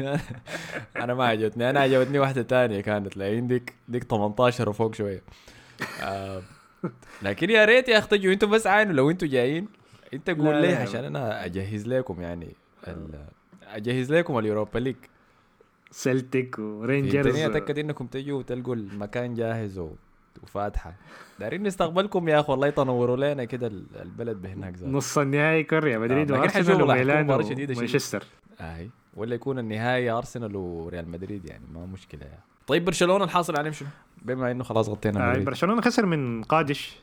[1.04, 1.70] أنا ما عجبتني.
[1.70, 5.22] أنا عجبتني واحدة تانية كانت لين ديك ديك 18 وفوق شوية.
[6.02, 6.42] آه
[7.22, 8.32] لكن يا ريت يا أخي تجوا.
[8.32, 9.68] أنتوا بس عاينوا لو أنتوا جايين
[10.14, 10.74] انت قول لي.
[10.74, 12.54] عشان أنا أجهز لكم يعني
[13.66, 14.96] أجهز لكم اليوروبا ليج.
[15.90, 17.36] سلتيك ورينجرز.
[17.36, 19.90] أتأكد إنكم تجوا وتلقوا المكان جاهز و...
[20.42, 20.94] وفاتحة.
[21.40, 25.78] دارين نستقبلكم يا أخي والله تنوروا لنا كده ال- البلد بهناك زاد نص النهائي يكون
[25.78, 27.30] ريال مدريد آه، وارسنال راح وميلان.
[27.30, 28.24] ومانشستر
[28.60, 28.90] أي.
[29.14, 32.40] ولا يكون النهائي أرسنال وريال مدريد يعني ما مشكلة يعني.
[32.66, 33.88] طيب برشلونة الحاصل عليهم شنو؟
[34.22, 36.96] بما إنه خلاص غطينا آه، برشلونة خسر من قادش.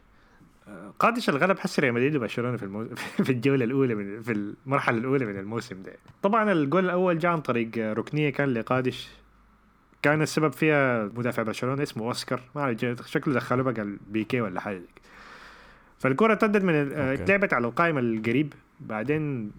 [0.67, 2.87] آه، قادش الغلب حس ريال مدريد وبرشلونة في المو...
[3.25, 5.93] في الجولة الأولى من في المرحلة الأولى من الموسم ده.
[6.23, 9.07] طبعا الجول الأول جاء عن طريق آه، ركنية كان لقادش.
[10.01, 12.41] كان السبب فيها مدافع برشلونة اسمه أوسكار.
[12.55, 14.81] ما أعرف جا- شكله دخله بقى البيكي ولا حاجة.
[15.99, 16.91] فالكرة ارتدت من.
[16.93, 18.53] اتلعبت على القائم القريب.
[18.79, 19.51] بعدين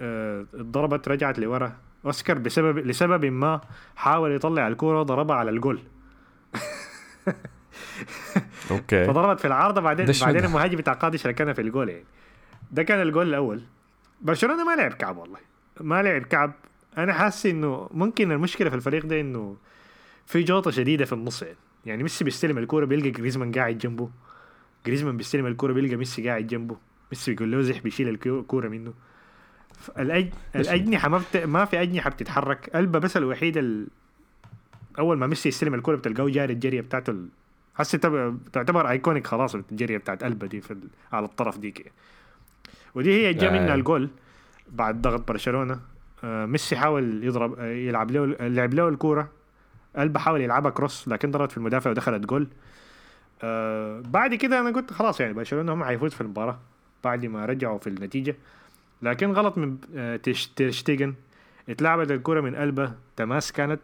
[0.00, 1.72] آه، اتضربت رجعت لورا.
[2.04, 3.60] أوسكار بسبب لسبب ما
[3.96, 5.80] حاول يطلع الكرة ضربها على الجول.
[8.70, 9.04] okay.
[9.04, 9.80] فضربت في العارضة.
[9.80, 12.04] بعدين بعدين؟ المهاجم بتاع قادش ركنها في الجول يعني.
[12.70, 13.62] ده كان الجول الأول.
[14.20, 15.38] برشلونة ما لعب كعب والله.
[15.80, 16.52] ما لعب كعب.
[16.98, 19.56] أنا حاسس إنه ممكن المشكلة في الفريق ده إنه
[20.26, 21.42] في جوطة شديدة في النص.
[21.42, 24.10] يعني يعني ميسي بيستلم الكورة بيلقى جريزمان قاعد جنبه.
[24.86, 26.76] جريزمان بيستلم الكورة بيلقى ميسي قاعد جنبه.
[27.12, 28.92] ميسي بيقول له زح بيشيل الكو- الكورة منه.
[29.98, 30.28] الأج...
[30.56, 31.36] الأجنحة ما بت...
[31.36, 32.70] ما في أجنحة بتتحرك.
[32.74, 33.86] ألبا بس الوحيد ال...
[34.98, 37.28] أول ما ميسي يستلم الكورة بتلقاه جاري الجريه بتاعته ال...
[37.74, 40.80] حسي تب- تعتبر iconic خلاص الجريه بتاعت ألبا دي في ال...
[41.12, 41.92] على الطرف ديك
[42.94, 43.52] ودي هي جا آه.
[43.52, 44.10] منها الجول
[44.68, 45.80] بعد ضغط برشلونة.
[46.24, 49.28] ميسي حاول يضرب آه يلعب له لعب له الكورة.
[49.96, 52.48] قلبه حاول يلعبها كروس لكن ضربت في المدافع ودخلت جول.
[53.42, 56.58] آه بعد كده أنا قلت خلاص يعني برشلونة هم حيفوز في المباراة
[57.04, 58.36] بعد ما رجعوا في النتيجة.
[59.02, 60.16] لكن غلط من آه
[60.56, 61.14] تيرشتيجن
[61.68, 63.80] اتلعبت الكرة من قلبه تماس كانت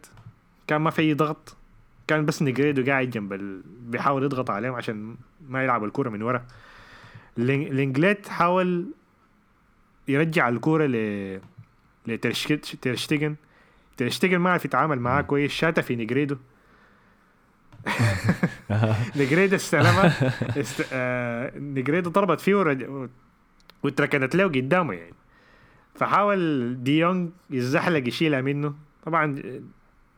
[0.67, 1.55] كان ما في أي ضغط.
[2.07, 3.61] كان بس نجريدو قاعد جنب ال...
[3.81, 5.15] بيحاول يضغط عليهم عشان
[5.49, 6.45] ما يلعب الكرة من ورا.
[7.37, 8.85] لين- لينجليت حاول
[10.07, 11.39] يرجع الكرة ل
[12.07, 13.35] لترشتيجن
[13.97, 15.51] ترشتيجن ما عرف يتعامل معاه كويس.
[15.51, 16.37] شاتها في نجريدو
[19.15, 20.33] نجريدو استلمها.
[20.59, 20.85] است...
[20.93, 21.51] آه...
[21.59, 23.09] نجريدو ضربت فيه ورج...
[23.83, 25.13] واتركنت له قدامه يعني.
[25.95, 28.73] فحاول ديونج يزحلق يشيلها منه.
[29.05, 29.41] طبعا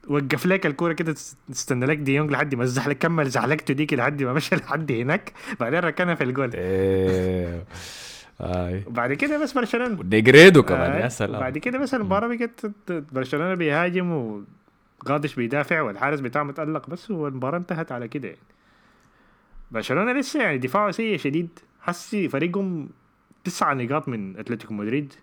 [0.08, 1.16] وقف لك الكورة كده
[1.50, 5.34] تستنى لك ديونج لحد ما الزحلق كمل زحلقته ديك لحد ما مشى لحد هناك.
[5.60, 6.52] بعدين ركنها في الجول.
[8.42, 8.84] آي.
[8.88, 10.00] وبعد كده بس برشلونة.
[10.00, 11.40] ونيجريدو كمان آه، يا سلام.
[11.40, 12.72] بعد كده بس المباراة بقت
[13.14, 14.12] برشلونة بيهاجم
[15.06, 18.40] وغادش بيدافع والحارس بتاعه متألق بس والمباراة انتهت على كده يعني.
[19.72, 21.60] برشلونة لسه يعني دفاعه سيء شديد.
[21.82, 22.90] حسي فريقهم
[23.44, 25.14] تسعة نقاط من أتلتيكو مدريد.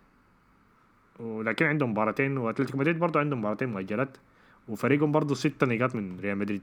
[1.20, 4.16] ولكن عندهم مباراتين وأتلتيكو مدريد برضه عندهم مباراتين مؤجلات.
[4.68, 6.62] وفريقهم برضه ستة نقاط من ريال مدريد.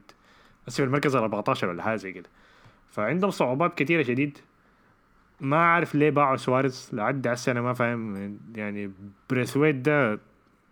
[0.68, 2.30] بس في المركز ال 14 ولا حاجة زي كده.
[2.92, 4.38] فعندهم صعوبات كثيره شديد.
[5.42, 6.90] ما عارف ليه باعوا سواريز.
[6.94, 8.38] لعد هسه أنا ما فاهم.
[8.56, 8.92] يعني
[9.30, 10.20] بريثويت ده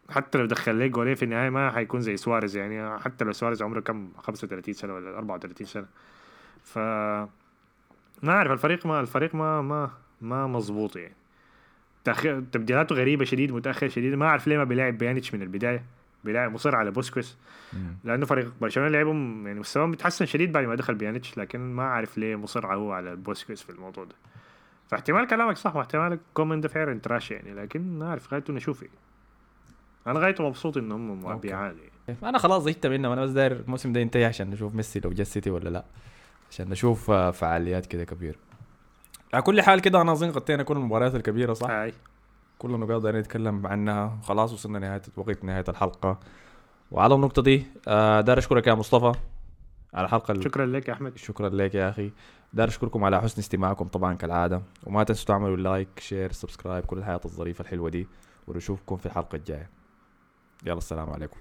[0.09, 2.57] حتى لو دخل ليه جولين في النهاية ما حيكون زي سواريز.
[2.57, 5.85] يعني حتى لو سواريز عمره كم؟ 35 سنة ولا 34 سنة.
[6.63, 6.77] ف
[8.23, 9.91] ما أعرف الفريق ما الفريق ما ما
[10.21, 11.15] ما مظبوط يعني.
[12.03, 14.13] تأخير تبديلاته غريبة شديد متأخر شديد.
[14.13, 15.83] ما أعرف ليه ما بيلاعب بيانيتش من البداية.
[16.23, 17.37] بيلاعب مصر على بوسكويس.
[17.73, 17.95] مم.
[18.03, 21.37] لأنه فريق برشلونة لعبهم يعني مستواهم بيتحسن شديد بعد ما دخل بيانيتش.
[21.37, 24.15] لكن ما أعرف ليه مصر هو على بوسكويس في الموضوع ده.
[24.91, 28.93] فاحتمال كلامك صح واحتمال كومن ده فعلا trash يعني لكن ما أعرف غايته نشوف يعني.
[30.07, 31.37] أنا غايته مبسوط إن هم.
[31.37, 31.91] بيعاني
[32.23, 35.21] أنا خلاص زهقت منهم أنا بس داير الموسم ده ينتهي عشان نشوف ميسي لو جا
[35.21, 35.85] السيتي ولا لأ.
[36.51, 38.37] عشان نشوف آه، فعاليات كده كبيرة.
[39.33, 41.93] على كل حال كده أنا أظن غطينا كل المباريات الكبيرة صح؟ هاي
[42.59, 44.19] كل النقاط دايرين نتكلم عنها.
[44.23, 46.19] خلاص وصلنا نهايه وقت نهاية الحلقة.
[46.91, 49.19] وعلى النقطة دي آه، داير أشكرك يا مصطفى
[49.93, 51.17] على الحلقة ال- شكرا لك يا أحمد.
[51.17, 52.11] شكرا لك يا أخي.
[52.53, 57.21] داير أشكركم على حسن استماعكم طبعا كالعادة وما تنسوا تعملوا like share subscribe كل الحياة
[57.25, 58.07] الظريفة الحلوة دي
[58.47, 59.69] ونشوفكم في الحلقة الجاية.
[60.65, 61.37] يلا السلام عليكم.